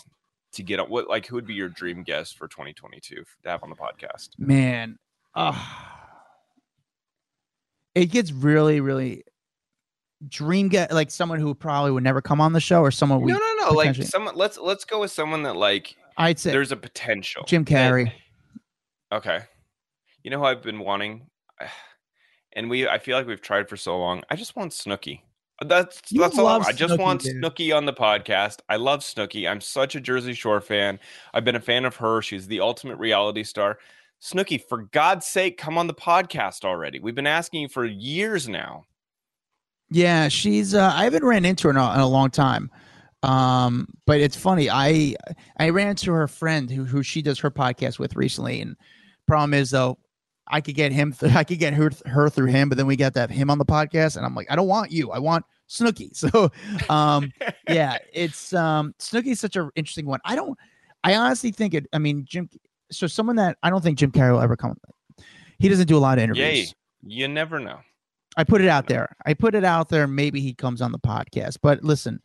to 0.52 0.62
get 0.62 0.80
on? 0.80 0.88
What 0.90 1.08
like 1.08 1.26
who 1.26 1.36
would 1.36 1.46
be 1.46 1.54
your 1.54 1.68
dream 1.68 2.02
guest 2.02 2.38
for 2.38 2.48
2022 2.48 3.16
to 3.44 3.48
have 3.50 3.62
on 3.62 3.70
the 3.70 3.76
podcast? 3.76 4.30
Man, 4.38 4.98
uh, 5.34 5.54
it 7.94 8.06
gets 8.06 8.32
really, 8.32 8.80
really 8.80 9.24
dream 10.28 10.68
get 10.68 10.92
like 10.92 11.10
someone 11.10 11.38
who 11.38 11.54
probably 11.54 11.90
would 11.90 12.04
never 12.04 12.22
come 12.22 12.40
on 12.40 12.52
the 12.52 12.60
show 12.60 12.80
or 12.80 12.90
someone 12.90 13.20
we 13.20 13.32
no, 13.32 13.38
no, 13.38 13.68
no. 13.68 13.70
Like 13.70 13.94
someone. 13.96 14.34
Let's 14.36 14.58
let's 14.58 14.84
go 14.84 15.00
with 15.00 15.10
someone 15.10 15.42
that 15.44 15.56
like 15.56 15.96
I'd 16.16 16.38
say 16.38 16.50
there's 16.50 16.72
a 16.72 16.76
potential. 16.76 17.44
Jim 17.46 17.64
that- 17.64 17.92
Carrey. 17.92 18.12
Okay. 19.12 19.40
You 20.22 20.30
know 20.30 20.38
who 20.38 20.44
I've 20.44 20.62
been 20.62 20.80
wanting? 20.80 21.26
And 22.56 22.70
we 22.70 22.86
I 22.86 23.00
feel 23.00 23.18
like 23.18 23.26
we've 23.26 23.40
tried 23.40 23.68
for 23.68 23.76
so 23.76 23.98
long. 23.98 24.22
I 24.30 24.36
just 24.36 24.54
want 24.54 24.70
Snooki. 24.70 25.22
That's 25.66 26.00
You 26.10 26.20
that's 26.20 26.38
all. 26.38 26.46
I. 26.46 26.58
I 26.58 26.70
just 26.72 27.00
want 27.00 27.22
dude. 27.22 27.42
Snooki 27.42 27.76
on 27.76 27.84
the 27.84 27.92
podcast. 27.92 28.60
I 28.68 28.76
love 28.76 29.00
Snooki. 29.00 29.50
I'm 29.50 29.60
such 29.60 29.96
a 29.96 30.00
Jersey 30.00 30.34
Shore 30.34 30.60
fan. 30.60 31.00
I've 31.32 31.44
been 31.44 31.56
a 31.56 31.60
fan 31.60 31.84
of 31.84 31.96
her. 31.96 32.22
She's 32.22 32.46
the 32.46 32.60
ultimate 32.60 32.96
reality 32.98 33.42
star. 33.42 33.78
Snooki, 34.22 34.62
for 34.62 34.84
God's 34.84 35.26
sake, 35.26 35.58
come 35.58 35.76
on 35.76 35.88
the 35.88 35.94
podcast 35.94 36.64
already. 36.64 37.00
We've 37.00 37.14
been 37.14 37.26
asking 37.26 37.62
you 37.62 37.68
for 37.68 37.84
years 37.84 38.48
now. 38.48 38.84
Yeah, 39.94 40.26
she's. 40.26 40.74
Uh, 40.74 40.90
I 40.92 41.04
haven't 41.04 41.24
ran 41.24 41.44
into 41.44 41.68
her 41.68 41.70
in 41.70 41.76
a, 41.76 41.94
in 41.94 42.00
a 42.00 42.08
long 42.08 42.28
time, 42.28 42.68
um, 43.22 43.86
but 44.06 44.20
it's 44.20 44.34
funny. 44.36 44.68
I 44.68 45.14
I 45.56 45.68
ran 45.68 45.86
into 45.86 46.10
her 46.10 46.26
friend 46.26 46.68
who 46.68 46.84
who 46.84 47.04
she 47.04 47.22
does 47.22 47.38
her 47.38 47.50
podcast 47.50 48.00
with 48.00 48.16
recently, 48.16 48.60
and 48.60 48.76
problem 49.28 49.54
is 49.54 49.70
though, 49.70 49.96
I 50.48 50.60
could 50.60 50.74
get 50.74 50.90
him. 50.90 51.12
Th- 51.12 51.32
I 51.36 51.44
could 51.44 51.60
get 51.60 51.74
her 51.74 51.92
her 52.06 52.28
through 52.28 52.48
him, 52.48 52.68
but 52.68 52.76
then 52.76 52.88
we 52.88 52.96
got 52.96 53.14
to 53.14 53.20
have 53.20 53.30
him 53.30 53.50
on 53.50 53.58
the 53.58 53.64
podcast, 53.64 54.16
and 54.16 54.26
I'm 54.26 54.34
like, 54.34 54.50
I 54.50 54.56
don't 54.56 54.66
want 54.66 54.90
you. 54.90 55.12
I 55.12 55.20
want 55.20 55.44
Snooki. 55.68 56.10
So, 56.16 56.50
um, 56.92 57.30
yeah, 57.68 57.98
it's 58.12 58.52
um, 58.52 58.96
Snooki's 58.98 59.38
such 59.38 59.54
an 59.54 59.70
interesting 59.76 60.06
one. 60.06 60.18
I 60.24 60.34
don't. 60.34 60.58
I 61.04 61.14
honestly 61.14 61.52
think 61.52 61.72
it. 61.72 61.86
I 61.92 62.00
mean, 62.00 62.24
Jim. 62.28 62.50
So 62.90 63.06
someone 63.06 63.36
that 63.36 63.58
I 63.62 63.70
don't 63.70 63.80
think 63.80 63.96
Jim 63.96 64.10
Carrey 64.10 64.32
will 64.32 64.40
ever 64.40 64.56
come. 64.56 64.76
He 65.60 65.68
doesn't 65.68 65.86
do 65.86 65.96
a 65.96 66.00
lot 66.00 66.18
of 66.18 66.24
interviews. 66.24 66.44
Yay. 66.46 66.66
You 67.06 67.28
never 67.28 67.60
know. 67.60 67.78
I 68.36 68.44
put 68.44 68.60
it 68.60 68.68
out 68.68 68.86
there. 68.86 69.14
I 69.26 69.34
put 69.34 69.54
it 69.54 69.64
out 69.64 69.88
there. 69.88 70.06
Maybe 70.06 70.40
he 70.40 70.54
comes 70.54 70.80
on 70.80 70.92
the 70.92 70.98
podcast. 70.98 71.58
But 71.62 71.84
listen, 71.84 72.20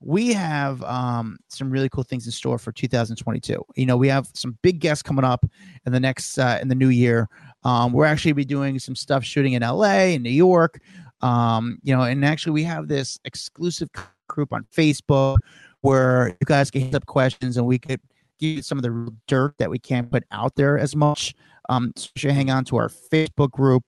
we 0.00 0.32
have 0.32 0.82
um, 0.84 1.38
some 1.48 1.70
really 1.70 1.88
cool 1.88 2.04
things 2.04 2.26
in 2.26 2.32
store 2.32 2.58
for 2.58 2.70
2022. 2.70 3.64
You 3.74 3.86
know, 3.86 3.96
we 3.96 4.08
have 4.08 4.28
some 4.34 4.56
big 4.62 4.80
guests 4.80 5.02
coming 5.02 5.24
up 5.24 5.44
in 5.86 5.92
the 5.92 6.00
next 6.00 6.38
uh, 6.38 6.58
in 6.62 6.68
the 6.68 6.74
new 6.74 6.88
year. 6.88 7.28
Um, 7.64 7.92
we're 7.92 8.04
actually 8.04 8.32
be 8.32 8.44
doing 8.44 8.78
some 8.78 8.94
stuff 8.94 9.24
shooting 9.24 9.54
in 9.54 9.62
LA 9.62 10.14
and 10.14 10.22
New 10.22 10.30
York. 10.30 10.80
Um, 11.20 11.78
you 11.82 11.94
know, 11.94 12.02
and 12.02 12.24
actually 12.24 12.52
we 12.52 12.62
have 12.64 12.86
this 12.86 13.18
exclusive 13.24 13.88
group 14.28 14.52
on 14.52 14.64
Facebook 14.72 15.38
where 15.80 16.28
you 16.28 16.44
guys 16.44 16.70
can 16.70 16.82
hit 16.82 16.94
up 16.94 17.06
questions 17.06 17.56
and 17.56 17.66
we 17.66 17.78
could 17.78 18.00
give 18.38 18.56
you 18.56 18.62
some 18.62 18.78
of 18.78 18.82
the 18.82 19.12
dirt 19.26 19.54
that 19.58 19.70
we 19.70 19.78
can't 19.78 20.10
put 20.10 20.22
out 20.30 20.54
there 20.54 20.78
as 20.78 20.94
much. 20.94 21.34
Um, 21.68 21.92
so 21.96 22.08
you 22.14 22.20
should 22.20 22.30
hang 22.30 22.50
on 22.50 22.64
to 22.66 22.76
our 22.76 22.88
Facebook 22.88 23.50
group. 23.50 23.84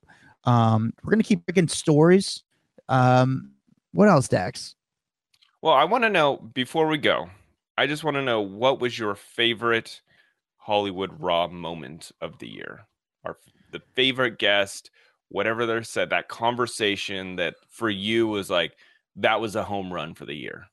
Um, 0.51 0.93
we're 1.03 1.13
gonna 1.13 1.23
keep 1.23 1.47
picking 1.47 1.69
stories. 1.69 2.43
Um, 2.89 3.53
what 3.93 4.09
else, 4.09 4.27
Dax? 4.27 4.75
Well, 5.63 5.75
I 5.75 5.85
want 5.85 6.05
to 6.05 6.11
know 6.11 6.39
before 6.39 6.89
we 6.89 6.99
go. 6.99 7.31
I 7.79 7.87
just 7.87 8.03
want 8.03 8.17
to 8.17 8.23
know 8.23 8.41
what 8.41 8.81
was 8.81 8.99
your 8.99 9.15
favorite 9.15 10.01
Hollywood 10.57 11.21
Raw 11.21 11.49
moment 11.49 12.11
of 12.21 12.39
the 12.39 12.49
year? 12.49 12.81
Our 13.25 13.37
the 13.71 13.81
favorite 13.95 14.39
guest, 14.39 14.91
whatever 15.29 15.67
they 15.67 15.83
said, 15.83 16.11
that 16.11 16.29
conversation 16.29 17.37
that 17.37 17.55
for 17.69 17.89
you 17.89 18.27
was 18.27 18.51
like 18.51 18.73
that 19.17 19.41
was 19.41 19.55
a 19.55 19.63
home 19.63 19.93
run 19.93 20.15
for 20.15 20.27
the 20.27 20.35
year. 20.35 20.65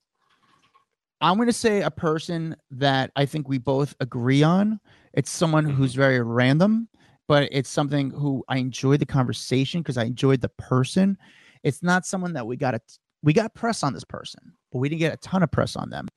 I'm 1.22 1.38
gonna 1.38 1.54
say 1.54 1.82
a 1.82 1.92
person 1.92 2.56
that 2.72 3.12
I 3.16 3.26
think 3.26 3.48
we 3.48 3.60
both 3.60 3.96
agree 4.00 4.42
on. 4.42 4.80
It's 5.14 5.30
someone 5.30 5.66
who's 5.66 5.94
very 5.94 6.22
random, 6.22 6.90
but 7.28 7.50
it's 7.52 7.70
something 7.70 8.10
who 8.12 8.44
I 8.48 8.58
enjoyed 8.58 9.00
the 9.00 9.06
conversation 9.06 9.82
because 9.82 9.98
I 9.98 10.06
enjoyed 10.06 10.42
the 10.42 10.50
person. 10.50 11.18
It's 11.64 11.84
not 11.84 12.06
someone 12.06 12.34
that 12.34 12.48
we 12.48 12.58
got 12.58 12.76
a 12.76 12.82
we 13.24 13.34
got 13.34 13.54
press 13.54 13.84
on 13.84 13.94
this 13.94 14.04
person, 14.04 14.54
but 14.72 14.80
we 14.80 14.90
didn't 14.90 15.00
get 15.00 15.14
a 15.14 15.18
ton 15.18 15.44
of 15.44 15.52
press 15.52 15.76
on 15.76 15.90
them. 15.90 16.08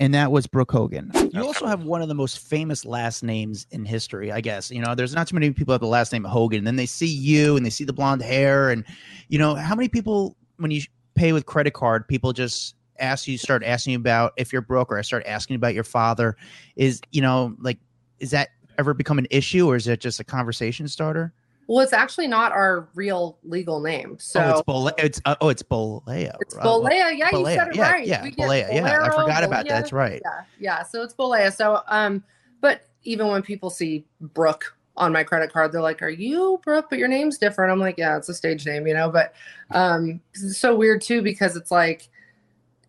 And 0.00 0.14
that 0.14 0.30
was 0.30 0.46
Brooke 0.46 0.70
Hogan. 0.70 1.10
You 1.32 1.44
also 1.44 1.66
have 1.66 1.82
one 1.82 2.02
of 2.02 2.08
the 2.08 2.14
most 2.14 2.38
famous 2.38 2.84
last 2.84 3.24
names 3.24 3.66
in 3.72 3.84
history, 3.84 4.30
I 4.30 4.40
guess. 4.40 4.70
You 4.70 4.80
know, 4.80 4.94
there's 4.94 5.14
not 5.14 5.26
too 5.26 5.34
many 5.34 5.50
people 5.50 5.72
have 5.72 5.80
the 5.80 5.88
last 5.88 6.12
name 6.12 6.22
Hogan. 6.22 6.58
And 6.58 6.66
Then 6.66 6.76
they 6.76 6.86
see 6.86 7.08
you 7.08 7.56
and 7.56 7.66
they 7.66 7.70
see 7.70 7.82
the 7.82 7.92
blonde 7.92 8.22
hair. 8.22 8.70
And, 8.70 8.84
you 9.28 9.40
know, 9.40 9.56
how 9.56 9.74
many 9.74 9.88
people, 9.88 10.36
when 10.58 10.70
you 10.70 10.82
pay 11.16 11.32
with 11.32 11.46
credit 11.46 11.72
card, 11.72 12.06
people 12.06 12.32
just 12.32 12.76
ask 13.00 13.26
you, 13.26 13.36
start 13.38 13.64
asking 13.64 13.92
you 13.92 13.98
about 13.98 14.34
if 14.36 14.52
you're 14.52 14.62
broke 14.62 14.92
or 14.92 14.98
I 14.98 15.02
start 15.02 15.24
asking 15.26 15.56
about 15.56 15.74
your 15.74 15.84
father? 15.84 16.36
Is, 16.76 17.00
you 17.10 17.20
know, 17.20 17.56
like, 17.58 17.78
is 18.20 18.30
that 18.30 18.50
ever 18.78 18.94
become 18.94 19.18
an 19.18 19.26
issue 19.30 19.66
or 19.66 19.76
is 19.76 19.86
it 19.88 20.00
just 20.00 20.20
a 20.20 20.24
conversation 20.24 20.88
starter? 20.88 21.32
Well, 21.68 21.80
it's 21.80 21.92
actually 21.92 22.28
not 22.28 22.52
our 22.52 22.88
real 22.94 23.36
legal 23.44 23.78
name. 23.78 24.16
So 24.18 24.40
oh, 24.40 24.50
it's 24.50 24.62
Bole- 24.62 24.90
it's 24.96 25.20
uh, 25.26 25.36
oh, 25.42 25.50
it's 25.50 25.62
Bolea. 25.62 26.34
It's? 26.40 26.54
Bolea. 26.54 27.18
Yeah, 27.18 27.28
you 27.30 27.44
said 27.44 27.68
it 27.68 27.76
yeah, 27.76 27.90
right. 27.90 28.06
Yeah, 28.06 28.22
We 28.22 28.30
Bolea. 28.32 28.72
Yeah, 28.72 28.86
I 28.86 28.96
Bolero, 28.96 29.20
forgot 29.20 29.44
about 29.44 29.66
that. 29.66 29.68
That's 29.68 29.92
right. 29.92 30.22
Yeah, 30.24 30.44
yeah. 30.58 30.82
So 30.82 31.02
it's 31.02 31.12
Bolea. 31.12 31.54
So, 31.54 31.82
um, 31.88 32.24
but 32.62 32.88
even 33.02 33.26
when 33.28 33.42
people 33.42 33.68
see 33.68 34.06
Brooke 34.18 34.74
on 34.96 35.12
my 35.12 35.22
credit 35.22 35.52
card, 35.52 35.70
they're 35.70 35.82
like, 35.82 36.00
"Are 36.00 36.08
you 36.08 36.58
Brooke?" 36.64 36.86
But 36.88 36.98
your 36.98 37.08
name's 37.08 37.36
different. 37.36 37.70
I'm 37.70 37.80
like, 37.80 37.98
"Yeah, 37.98 38.16
it's 38.16 38.30
a 38.30 38.34
stage 38.34 38.64
name, 38.64 38.86
you 38.86 38.94
know." 38.94 39.10
But 39.10 39.34
um, 39.70 40.22
it's 40.32 40.56
so 40.56 40.74
weird 40.74 41.02
too 41.02 41.20
because 41.20 41.54
it's 41.54 41.70
like, 41.70 42.08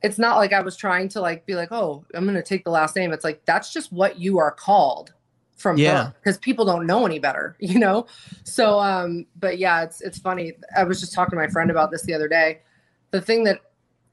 it's 0.04 0.18
not 0.18 0.38
like 0.38 0.54
I 0.54 0.62
was 0.62 0.78
trying 0.78 1.10
to 1.10 1.20
like 1.20 1.46
be 1.46 1.56
like, 1.56 1.74
"Oh, 1.74 2.06
I'm 2.14 2.26
gonna 2.26 2.42
take 2.42 2.64
the 2.64 2.72
last 2.72 2.96
name." 2.96 3.12
It's 3.12 3.26
like 3.26 3.44
that's 3.44 3.74
just 3.74 3.92
what 3.92 4.18
you 4.18 4.38
are 4.38 4.52
called 4.52 5.12
from 5.60 5.78
Yeah. 5.78 6.12
because 6.24 6.38
people 6.38 6.66
don't 6.66 6.88
know 6.88 7.06
any 7.06 7.20
better, 7.20 7.56
you 7.60 7.78
know. 7.78 8.08
So, 8.44 8.80
um, 8.80 9.26
but 9.40 9.60
yeah, 9.60 9.84
it's 9.84 10.02
it's 10.02 10.18
funny. 10.18 10.54
I 10.76 10.84
was 10.84 11.00
just 11.00 11.14
talking 11.14 11.32
to 11.32 11.36
my 11.36 11.48
friend 11.48 11.70
about 11.70 11.92
this 11.92 12.02
the 12.04 12.14
other 12.14 12.28
day. 12.28 12.62
The 13.12 13.22
thing 13.22 13.44
that 13.44 13.60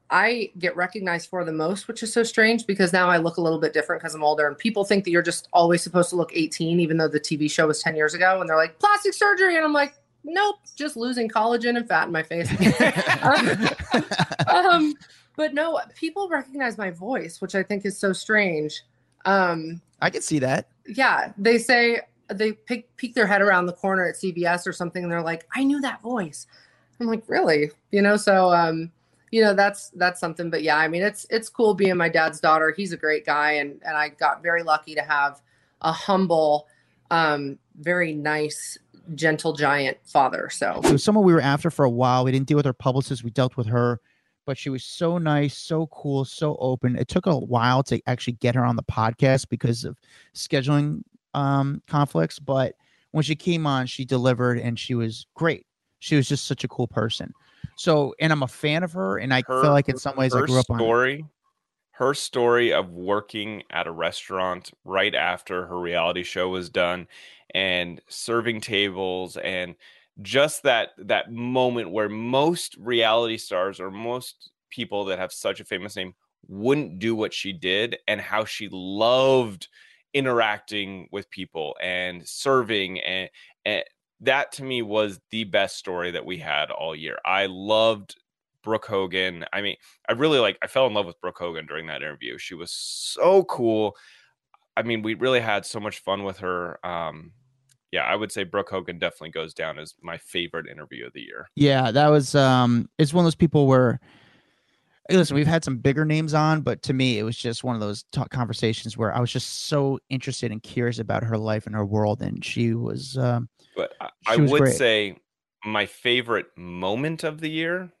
I 0.09 0.51
get 0.57 0.75
recognized 0.75 1.29
for 1.29 1.43
the 1.43 1.51
most, 1.51 1.87
which 1.87 2.01
is 2.01 2.13
so 2.13 2.23
strange 2.23 2.65
because 2.65 2.93
now 2.93 3.09
I 3.09 3.17
look 3.17 3.37
a 3.37 3.41
little 3.41 3.59
bit 3.59 3.73
different 3.73 4.01
because 4.01 4.15
I'm 4.15 4.23
older, 4.23 4.47
and 4.47 4.57
people 4.57 4.85
think 4.85 5.03
that 5.05 5.11
you're 5.11 5.21
just 5.21 5.47
always 5.51 5.81
supposed 5.81 6.09
to 6.11 6.15
look 6.15 6.31
18, 6.33 6.79
even 6.79 6.97
though 6.97 7.09
the 7.09 7.19
TV 7.19 7.49
show 7.51 7.67
was 7.67 7.81
10 7.81 7.95
years 7.95 8.13
ago, 8.13 8.39
and 8.39 8.49
they're 8.49 8.55
like 8.55 8.79
plastic 8.79 9.13
surgery, 9.13 9.55
and 9.57 9.65
I'm 9.65 9.73
like, 9.73 9.95
nope, 10.23 10.57
just 10.75 10.95
losing 10.95 11.27
collagen 11.27 11.75
and 11.77 11.87
fat 11.87 12.07
in 12.07 12.13
my 12.13 12.23
face. 12.23 12.49
um, 14.47 14.93
but 15.35 15.53
no, 15.53 15.79
people 15.95 16.29
recognize 16.29 16.77
my 16.77 16.89
voice, 16.89 17.41
which 17.41 17.53
I 17.55 17.63
think 17.63 17.85
is 17.85 17.97
so 17.97 18.13
strange. 18.13 18.83
Um, 19.25 19.81
I 20.01 20.09
can 20.09 20.21
see 20.21 20.39
that. 20.39 20.67
Yeah, 20.87 21.33
they 21.37 21.57
say 21.57 22.01
they 22.29 22.53
pick, 22.53 22.95
peek 22.97 23.13
their 23.15 23.27
head 23.27 23.41
around 23.41 23.65
the 23.65 23.73
corner 23.73 24.05
at 24.07 24.15
CVS 24.15 24.67
or 24.67 24.73
something, 24.73 25.03
and 25.03 25.11
they're 25.11 25.21
like, 25.21 25.47
"I 25.55 25.63
knew 25.63 25.81
that 25.81 26.01
voice." 26.01 26.47
I'm 26.99 27.07
like, 27.07 27.23
"Really?" 27.27 27.71
You 27.91 28.01
know, 28.01 28.17
so 28.17 28.53
um, 28.53 28.91
you 29.31 29.41
know, 29.41 29.53
that's 29.53 29.89
that's 29.91 30.19
something. 30.19 30.49
But 30.49 30.63
yeah, 30.63 30.77
I 30.77 30.87
mean, 30.87 31.01
it's 31.01 31.25
it's 31.29 31.49
cool 31.49 31.73
being 31.73 31.97
my 31.97 32.09
dad's 32.09 32.39
daughter. 32.39 32.73
He's 32.75 32.93
a 32.93 32.97
great 32.97 33.25
guy, 33.25 33.53
and 33.53 33.81
and 33.85 33.97
I 33.97 34.09
got 34.09 34.41
very 34.41 34.63
lucky 34.63 34.95
to 34.95 35.01
have 35.01 35.41
a 35.81 35.91
humble, 35.91 36.67
um, 37.11 37.59
very 37.79 38.13
nice, 38.13 38.77
gentle 39.15 39.53
giant 39.53 39.97
father. 40.05 40.49
So 40.49 40.79
was 40.83 41.03
someone 41.03 41.25
we 41.25 41.33
were 41.33 41.41
after 41.41 41.69
for 41.69 41.85
a 41.85 41.89
while. 41.89 42.23
We 42.23 42.31
didn't 42.31 42.47
deal 42.47 42.57
with 42.57 42.65
her 42.65 42.73
publicist. 42.73 43.23
We 43.23 43.31
dealt 43.31 43.57
with 43.57 43.67
her, 43.67 43.99
but 44.47 44.57
she 44.57 44.69
was 44.71 44.83
so 44.83 45.19
nice, 45.19 45.55
so 45.55 45.87
cool, 45.87 46.25
so 46.25 46.55
open. 46.59 46.97
It 46.97 47.09
took 47.09 47.27
a 47.27 47.37
while 47.37 47.83
to 47.83 48.01
actually 48.07 48.33
get 48.33 48.55
her 48.55 48.65
on 48.65 48.77
the 48.77 48.83
podcast 48.83 49.49
because 49.49 49.83
of 49.83 49.99
scheduling 50.33 51.03
um, 51.35 51.83
conflicts. 51.87 52.39
But 52.39 52.73
when 53.11 53.23
she 53.23 53.35
came 53.35 53.67
on, 53.67 53.85
she 53.85 54.05
delivered 54.05 54.57
and 54.57 54.79
she 54.79 54.95
was 54.95 55.27
great. 55.35 55.67
She 55.99 56.15
was 56.15 56.27
just 56.27 56.45
such 56.45 56.63
a 56.63 56.67
cool 56.67 56.87
person. 56.87 57.33
So, 57.75 58.15
and 58.19 58.31
I'm 58.31 58.41
a 58.41 58.47
fan 58.47 58.83
of 58.83 58.93
her, 58.93 59.17
and 59.17 59.33
I 59.33 59.43
feel 59.43 59.71
like 59.71 59.89
in 59.89 59.97
some 59.97 60.15
ways 60.15 60.33
I 60.33 60.41
grew 60.41 60.59
up 60.59 60.65
on. 60.69 60.79
her. 60.79 60.83
story 60.83 61.25
her 61.97 62.13
story 62.13 62.71
of 62.71 62.91
working 62.91 63.63
at 63.71 63.87
a 63.87 63.91
restaurant 63.91 64.69
right 64.85 65.15
after 65.15 65.65
her 65.65 65.79
reality 65.79 66.21
show 66.21 66.47
was 66.47 66.69
done 66.69 67.07
and 67.55 67.99
serving 68.07 68.61
tables 68.61 69.35
and 69.37 69.73
just 70.21 70.63
that 70.63 70.89
that 70.97 71.31
moment 71.31 71.91
where 71.91 72.09
most 72.09 72.75
reality 72.77 73.37
stars 73.37 73.79
or 73.79 73.91
most 73.91 74.51
people 74.69 75.05
that 75.05 75.19
have 75.19 75.31
such 75.31 75.59
a 75.59 75.65
famous 75.65 75.95
name 75.95 76.13
wouldn't 76.47 76.99
do 76.99 77.15
what 77.15 77.33
she 77.33 77.53
did 77.53 77.97
and 78.07 78.19
how 78.19 78.45
she 78.45 78.67
loved 78.71 79.67
interacting 80.13 81.07
with 81.11 81.29
people 81.29 81.75
and 81.81 82.27
serving 82.27 82.99
and, 83.01 83.29
and 83.65 83.83
that 84.21 84.51
to 84.51 84.63
me 84.63 84.81
was 84.81 85.19
the 85.29 85.43
best 85.43 85.77
story 85.77 86.11
that 86.11 86.25
we 86.25 86.37
had 86.37 86.71
all 86.71 86.95
year. 86.95 87.17
I 87.23 87.45
loved 87.47 88.15
Brooke 88.63 88.85
Hogan. 88.85 89.45
I 89.53 89.61
mean, 89.61 89.75
I 90.09 90.13
really 90.13 90.39
like 90.39 90.57
I 90.61 90.67
fell 90.67 90.87
in 90.87 90.93
love 90.93 91.05
with 91.05 91.21
Brooke 91.21 91.37
Hogan 91.37 91.65
during 91.65 91.87
that 91.87 92.01
interview. 92.01 92.37
She 92.37 92.55
was 92.55 92.71
so 92.71 93.43
cool. 93.43 93.95
I 94.75 94.83
mean, 94.83 95.01
we 95.01 95.13
really 95.13 95.39
had 95.39 95.65
so 95.65 95.79
much 95.79 95.99
fun 95.99 96.23
with 96.23 96.39
her. 96.39 96.85
Um, 96.85 97.31
yeah, 97.91 98.03
I 98.03 98.15
would 98.15 98.31
say 98.31 98.43
Brooke 98.43 98.69
Hogan 98.69 98.99
definitely 98.99 99.31
goes 99.31 99.53
down 99.53 99.79
as 99.79 99.95
my 100.01 100.17
favorite 100.17 100.67
interview 100.67 101.05
of 101.05 101.13
the 101.13 101.21
year. 101.21 101.49
Yeah, 101.55 101.91
that 101.91 102.07
was 102.07 102.35
um 102.35 102.89
it's 102.97 103.13
one 103.13 103.23
of 103.23 103.25
those 103.25 103.35
people 103.35 103.67
where 103.67 103.99
hey, 105.09 105.15
listen, 105.15 105.35
we've 105.35 105.47
had 105.47 105.63
some 105.63 105.77
bigger 105.77 106.03
names 106.03 106.33
on, 106.33 106.61
but 106.61 106.81
to 106.83 106.93
me 106.93 107.17
it 107.17 107.23
was 107.23 107.37
just 107.37 107.63
one 107.63 107.75
of 107.75 107.81
those 107.81 108.03
talk 108.11 108.29
conversations 108.29 108.97
where 108.97 109.15
I 109.15 109.19
was 109.19 109.31
just 109.31 109.67
so 109.67 109.99
interested 110.09 110.51
and 110.51 110.61
curious 110.61 110.99
about 110.99 111.23
her 111.23 111.37
life 111.37 111.65
and 111.65 111.75
her 111.75 111.85
world 111.85 112.21
and 112.21 112.43
she 112.43 112.73
was 112.73 113.17
um 113.17 113.49
But 113.75 113.93
I, 114.01 114.09
I 114.27 114.35
She 114.35 114.41
was 114.41 114.51
would 114.51 114.61
great. 114.61 114.73
say 114.73 115.17
my 115.65 115.85
favorite 115.85 116.47
moment 116.57 117.23
of 117.23 117.39
the 117.41 117.49
year 117.49 117.91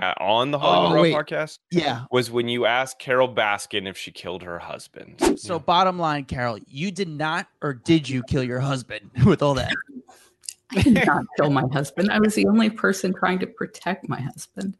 uh, 0.00 0.14
on 0.20 0.50
the 0.50 0.58
Hollywood 0.58 0.92
Oh, 0.92 0.94
Raw 0.94 1.02
wait. 1.02 1.14
podcast 1.14 1.58
Yeah. 1.70 2.04
was 2.10 2.30
when 2.30 2.48
you 2.48 2.66
asked 2.66 2.98
Carole 2.98 3.32
Baskin 3.34 3.88
if 3.88 3.96
she 3.98 4.10
killed 4.12 4.42
her 4.42 4.58
husband. 4.58 5.38
So 5.38 5.58
bottom 5.58 5.98
line, 5.98 6.24
Carole, 6.24 6.58
you 6.68 6.90
did 6.90 7.08
not 7.08 7.48
or 7.62 7.74
did 7.74 8.08
you 8.08 8.22
kill 8.22 8.42
your 8.44 8.60
husband 8.60 9.10
with 9.26 9.42
all 9.42 9.54
that? 9.54 9.72
I 10.76 10.82
did 10.82 11.06
not 11.06 11.24
kill 11.38 11.50
my 11.50 11.64
husband. 11.72 12.10
I 12.10 12.18
was 12.20 12.34
the 12.34 12.46
only 12.46 12.70
person 12.70 13.14
trying 13.14 13.38
to 13.40 13.46
protect 13.46 14.08
my 14.08 14.20
husband. 14.20 14.76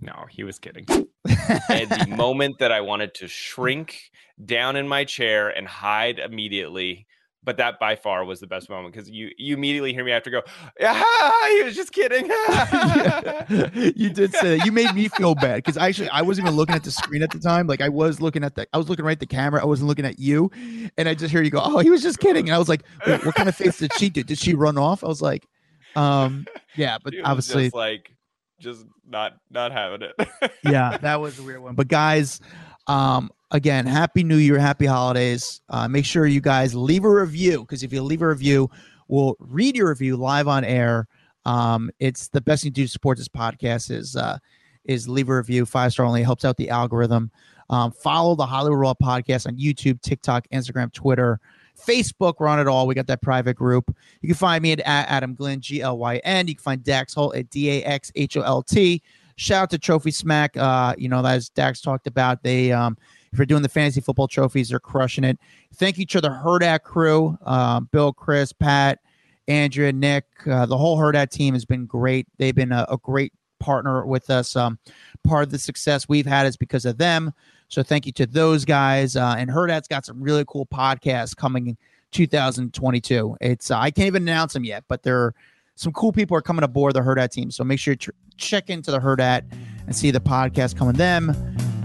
No, 0.00 0.26
he 0.30 0.44
was 0.44 0.58
kidding. 0.58 0.86
and 0.88 1.88
the 1.90 2.06
moment 2.16 2.58
that 2.58 2.72
I 2.72 2.80
wanted 2.80 3.14
to 3.14 3.28
shrink 3.28 4.10
down 4.44 4.76
in 4.76 4.86
my 4.88 5.04
chair 5.04 5.48
and 5.48 5.66
hide 5.66 6.18
immediately, 6.18 7.06
but 7.46 7.56
that 7.58 7.78
by 7.78 7.94
far 7.94 8.24
was 8.24 8.40
the 8.40 8.46
best 8.46 8.68
moment 8.68 8.92
because 8.92 9.08
you 9.08 9.30
you 9.38 9.54
immediately 9.54 9.94
hear 9.94 10.04
me 10.04 10.10
after 10.10 10.30
go, 10.30 10.42
yeah, 10.78 11.02
he 11.48 11.62
was 11.62 11.76
just 11.76 11.92
kidding. 11.92 12.24
you 13.96 14.10
did 14.10 14.34
say 14.34 14.58
that. 14.58 14.66
You 14.66 14.72
made 14.72 14.92
me 14.94 15.08
feel 15.08 15.34
bad 15.36 15.56
because 15.56 15.76
actually 15.76 16.10
I 16.10 16.22
wasn't 16.22 16.48
even 16.48 16.56
looking 16.56 16.74
at 16.74 16.82
the 16.82 16.90
screen 16.90 17.22
at 17.22 17.30
the 17.30 17.38
time. 17.38 17.68
Like 17.68 17.80
I 17.80 17.88
was 17.88 18.20
looking 18.20 18.42
at 18.42 18.56
the, 18.56 18.66
I 18.72 18.78
was 18.78 18.88
looking 18.88 19.04
right 19.04 19.12
at 19.12 19.20
the 19.20 19.26
camera. 19.26 19.62
I 19.62 19.64
wasn't 19.64 19.88
looking 19.88 20.04
at 20.04 20.18
you, 20.18 20.50
and 20.98 21.08
I 21.08 21.14
just 21.14 21.30
hear 21.30 21.40
you 21.40 21.50
go, 21.50 21.60
"Oh, 21.62 21.78
he 21.78 21.88
was 21.88 22.02
just 22.02 22.18
kidding." 22.18 22.48
And 22.48 22.54
I 22.54 22.58
was 22.58 22.68
like, 22.68 22.82
"What 23.06 23.36
kind 23.36 23.48
of 23.48 23.54
face 23.54 23.78
did 23.78 23.92
she 23.94 24.10
do? 24.10 24.24
Did 24.24 24.38
she 24.38 24.54
run 24.54 24.76
off?" 24.76 25.04
I 25.04 25.06
was 25.06 25.22
like, 25.22 25.46
"Um, 25.94 26.46
yeah," 26.74 26.98
but 27.02 27.14
obviously, 27.22 27.70
like 27.72 28.10
just 28.58 28.84
not 29.08 29.34
not 29.50 29.70
having 29.70 30.02
it. 30.02 30.28
yeah, 30.64 30.96
that 31.02 31.20
was 31.20 31.38
a 31.38 31.44
weird 31.44 31.60
one. 31.60 31.76
But 31.76 31.86
guys, 31.86 32.40
um, 32.88 33.30
again, 33.50 33.86
happy 33.86 34.24
New 34.24 34.36
Year, 34.36 34.58
happy 34.58 34.86
holidays. 34.86 35.60
Uh, 35.68 35.88
make 35.88 36.04
sure 36.04 36.26
you 36.26 36.40
guys 36.40 36.74
leave 36.74 37.04
a 37.04 37.10
review 37.10 37.60
because 37.60 37.82
if 37.82 37.92
you 37.92 38.02
leave 38.02 38.22
a 38.22 38.28
review, 38.28 38.70
we'll 39.08 39.36
read 39.38 39.76
your 39.76 39.88
review 39.88 40.16
live 40.16 40.48
on 40.48 40.64
air. 40.64 41.06
Um, 41.44 41.90
it's 42.00 42.28
the 42.28 42.40
best 42.40 42.62
thing 42.62 42.72
to 42.72 42.74
do 42.74 42.86
to 42.86 42.90
support 42.90 43.18
this 43.18 43.28
podcast 43.28 43.90
is 43.90 44.16
uh, 44.16 44.38
is 44.84 45.08
leave 45.08 45.28
a 45.28 45.36
review, 45.36 45.66
five 45.66 45.92
star 45.92 46.06
only, 46.06 46.22
helps 46.22 46.44
out 46.44 46.56
the 46.56 46.70
algorithm. 46.70 47.30
Um, 47.68 47.90
follow 47.90 48.34
the 48.36 48.46
Hollywood 48.46 48.78
Raw 48.78 48.94
podcast 48.94 49.46
on 49.46 49.56
YouTube, 49.56 50.00
TikTok, 50.00 50.46
Instagram, 50.52 50.92
Twitter, 50.92 51.40
Facebook. 51.76 52.34
We're 52.38 52.46
on 52.46 52.60
it 52.60 52.68
all. 52.68 52.86
We 52.86 52.94
got 52.94 53.08
that 53.08 53.22
private 53.22 53.54
group. 53.54 53.94
You 54.22 54.28
can 54.28 54.36
find 54.36 54.62
me 54.62 54.72
at, 54.72 54.80
at 54.80 55.08
Adam 55.08 55.34
Glynn, 55.34 55.60
G 55.60 55.82
L 55.82 55.98
Y 55.98 56.18
N. 56.18 56.48
You 56.48 56.54
can 56.54 56.62
find 56.62 56.82
Dax 56.82 57.14
Holt 57.14 57.36
at 57.36 57.50
D 57.50 57.70
A 57.70 57.84
X 57.84 58.12
H 58.14 58.36
O 58.36 58.42
L 58.42 58.62
T. 58.62 59.02
Shout 59.36 59.64
out 59.64 59.70
to 59.70 59.78
Trophy 59.78 60.10
Smack. 60.10 60.56
Uh, 60.56 60.94
you 60.96 61.08
know, 61.08 61.24
as 61.24 61.50
Dax 61.50 61.80
talked 61.80 62.06
about, 62.06 62.42
they 62.42 62.72
um, 62.72 62.96
if 63.32 63.38
you're 63.38 63.46
doing 63.46 63.62
the 63.62 63.68
fantasy 63.68 64.00
football 64.00 64.28
trophies, 64.28 64.68
they're 64.68 64.80
crushing 64.80 65.24
it. 65.24 65.38
Thank 65.74 65.98
you 65.98 66.06
to 66.06 66.20
the 66.20 66.28
Hurrdat 66.28 66.82
crew, 66.82 67.38
um, 67.44 67.88
Bill, 67.92 68.12
Chris, 68.12 68.52
Pat, 68.52 69.00
Andrea, 69.48 69.92
Nick, 69.92 70.24
uh, 70.46 70.66
the 70.66 70.76
whole 70.76 70.98
Hurrdat 70.98 71.30
team 71.30 71.54
has 71.54 71.64
been 71.64 71.86
great. 71.86 72.26
They've 72.38 72.54
been 72.54 72.72
a, 72.72 72.86
a 72.88 72.96
great 72.98 73.32
partner 73.58 74.04
with 74.04 74.30
us. 74.30 74.56
Um, 74.56 74.78
part 75.24 75.44
of 75.44 75.50
the 75.50 75.58
success 75.58 76.08
we've 76.08 76.26
had 76.26 76.46
is 76.46 76.56
because 76.56 76.84
of 76.84 76.98
them. 76.98 77.32
So 77.68 77.82
thank 77.82 78.06
you 78.06 78.12
to 78.12 78.26
those 78.26 78.64
guys. 78.64 79.16
Uh, 79.16 79.34
and 79.38 79.50
Hurrdat's 79.50 79.88
got 79.88 80.06
some 80.06 80.22
really 80.22 80.44
cool 80.46 80.66
podcasts 80.66 81.36
coming 81.36 81.68
in 81.68 81.78
2022. 82.12 83.36
It's 83.40 83.70
uh, 83.70 83.78
I 83.78 83.90
can't 83.90 84.06
even 84.06 84.22
announce 84.22 84.52
them 84.52 84.64
yet, 84.64 84.84
but 84.88 85.02
there 85.02 85.18
are 85.18 85.34
some 85.74 85.92
cool 85.92 86.12
people 86.12 86.36
are 86.36 86.42
coming 86.42 86.64
aboard 86.64 86.94
the 86.94 87.00
Hurrdat 87.00 87.30
team. 87.30 87.50
So 87.50 87.64
make 87.64 87.78
sure 87.78 87.92
you 87.92 87.96
tr- 87.96 88.10
check 88.36 88.70
into 88.70 88.90
the 88.90 88.98
Hurrdat 88.98 89.44
and 89.86 89.94
see 89.94 90.10
the 90.10 90.20
podcast 90.20 90.76
coming. 90.76 90.94
Them, 90.94 91.34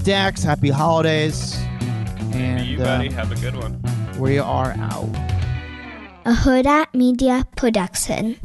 Dax, 0.04 0.44
happy 0.44 0.70
holidays, 0.70 1.56
and 2.34 2.66
you, 2.66 2.82
uh, 2.82 3.02
have 3.12 3.32
a 3.32 3.36
good 3.36 3.56
one. 3.56 3.82
we 4.18 4.40
are 4.40 4.72
out. 4.80 5.10
A 6.26 6.34
Hurrdat 6.34 6.94
Media 6.94 7.46
Production. 7.56 8.38